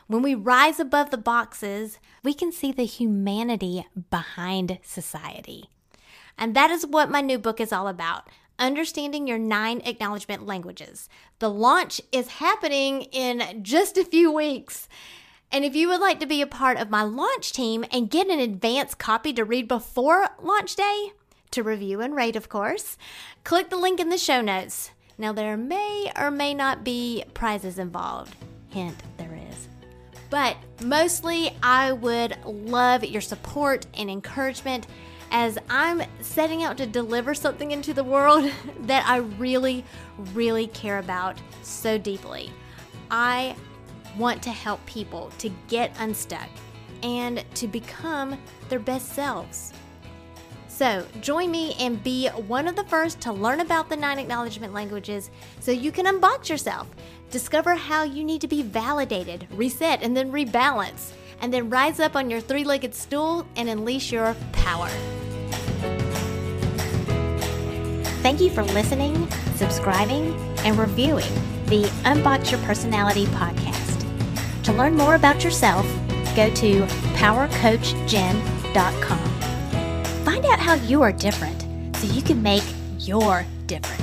When 0.07 0.23
we 0.23 0.35
rise 0.35 0.81
above 0.81 1.11
the 1.11 1.19
boxes, 1.19 1.99
we 2.25 2.35
can 2.35 2.51
see 2.51 2.73
the 2.73 2.85
humanity 2.85 3.87
behind 4.11 4.81
society. 4.83 5.71
And 6.37 6.57
that 6.57 6.71
is 6.71 6.87
what 6.87 7.11
my 7.11 7.21
new 7.21 7.39
book 7.39 7.61
is 7.61 7.73
all 7.73 7.87
about 7.87 8.29
understanding 8.61 9.27
your 9.27 9.39
nine 9.39 9.81
acknowledgement 9.85 10.47
languages. 10.47 11.09
The 11.39 11.49
launch 11.49 12.01
is 12.13 12.29
happening 12.29 13.03
in 13.05 13.63
just 13.63 13.97
a 13.97 14.05
few 14.05 14.31
weeks. 14.31 14.87
And 15.51 15.65
if 15.65 15.75
you 15.75 15.89
would 15.89 16.01
like 16.01 16.21
to 16.21 16.27
be 16.27 16.43
a 16.43 16.47
part 16.47 16.77
of 16.77 16.91
my 16.91 17.03
launch 17.03 17.53
team 17.53 17.85
and 17.91 18.11
get 18.11 18.29
an 18.29 18.39
advance 18.39 18.95
copy 18.95 19.33
to 19.33 19.45
read 19.45 19.67
before 19.67 20.29
launch 20.41 20.77
day, 20.77 21.13
to 21.53 21.63
review 21.63 22.01
and 22.01 22.15
rate, 22.15 22.37
of 22.37 22.49
course, 22.49 22.97
click 23.45 23.71
the 23.71 23.77
link 23.77 24.01
in 24.01 24.09
the 24.09 24.19
show 24.19 24.41
notes. 24.41 24.91
Now, 25.19 25.33
there 25.33 25.57
may 25.57 26.11
or 26.17 26.31
may 26.31 26.55
not 26.55 26.85
be 26.85 27.25
prizes 27.35 27.79
involved. 27.79 28.35
Hint, 28.71 28.97
there 29.17 29.39
is. 29.51 29.69
But 30.31 30.57
mostly, 30.83 31.57
I 31.63 31.93
would 31.93 32.37
love 32.45 33.05
your 33.05 33.21
support 33.21 33.87
and 33.95 34.09
encouragement 34.09 34.87
as 35.31 35.59
I'm 35.69 36.03
setting 36.21 36.63
out 36.63 36.77
to 36.79 36.87
deliver 36.87 37.35
something 37.35 37.71
into 37.71 37.95
the 37.95 38.05
world 38.05 38.51
that 38.83 39.07
I 39.07 39.17
really, 39.17 39.85
really 40.33 40.69
care 40.69 40.99
about 40.99 41.37
so 41.63 41.99
deeply. 41.99 42.51
I 43.11 43.57
want 44.17 44.43
to 44.45 44.51
help 44.51 44.85
people 44.87 45.31
to 45.39 45.51
get 45.69 45.95
unstuck 45.99 46.49
and 47.03 47.45
to 47.55 47.69
become 47.69 48.39
their 48.69 48.79
best 48.79 49.13
selves. 49.13 49.73
So, 50.81 51.05
join 51.21 51.51
me 51.51 51.75
and 51.79 52.03
be 52.03 52.29
one 52.29 52.67
of 52.67 52.75
the 52.75 52.85
first 52.85 53.21
to 53.21 53.35
learn 53.35 53.61
about 53.61 53.91
the 53.91 53.97
nine 53.97 54.19
acknowledgement 54.19 54.73
languages 54.73 55.31
so 55.61 55.73
you 55.73 55.93
can 55.93 56.07
unbox 56.07 56.49
yourself, 56.49 56.89
discover 57.31 57.75
how 57.75 58.03
you 58.03 58.25
need 58.25 58.41
to 58.41 58.49
be 58.49 58.63
validated, 58.63 59.47
reset, 59.51 60.03
and 60.03 60.17
then 60.17 60.33
rebalance 60.33 61.13
and 61.43 61.53
then 61.53 61.69
rise 61.69 62.01
up 62.01 62.17
on 62.17 62.31
your 62.31 62.41
three 62.41 62.65
legged 62.65 62.95
stool 62.95 63.47
and 63.57 63.69
unleash 63.69 64.11
your 64.11 64.35
power. 64.53 64.89
Thank 68.23 68.41
you 68.41 68.49
for 68.49 68.63
listening, 68.63 69.31
subscribing, 69.57 70.33
and 70.61 70.79
reviewing 70.79 71.35
the 71.67 71.83
Unbox 72.05 72.51
Your 72.51 72.61
Personality 72.61 73.27
podcast. 73.27 74.07
To 74.63 74.73
learn 74.73 74.97
more 74.97 75.15
about 75.15 75.45
yourself, 75.45 75.85
go 76.35 76.49
to 76.55 76.87
powercoachjen.com. 77.19 79.30
Out 80.51 80.59
how 80.59 80.75
you 80.75 81.01
are 81.03 81.13
different 81.13 81.63
so 81.97 82.13
you 82.13 82.23
can 82.23 82.43
make 82.43 82.65
your 82.99 83.47
difference. 83.69 84.00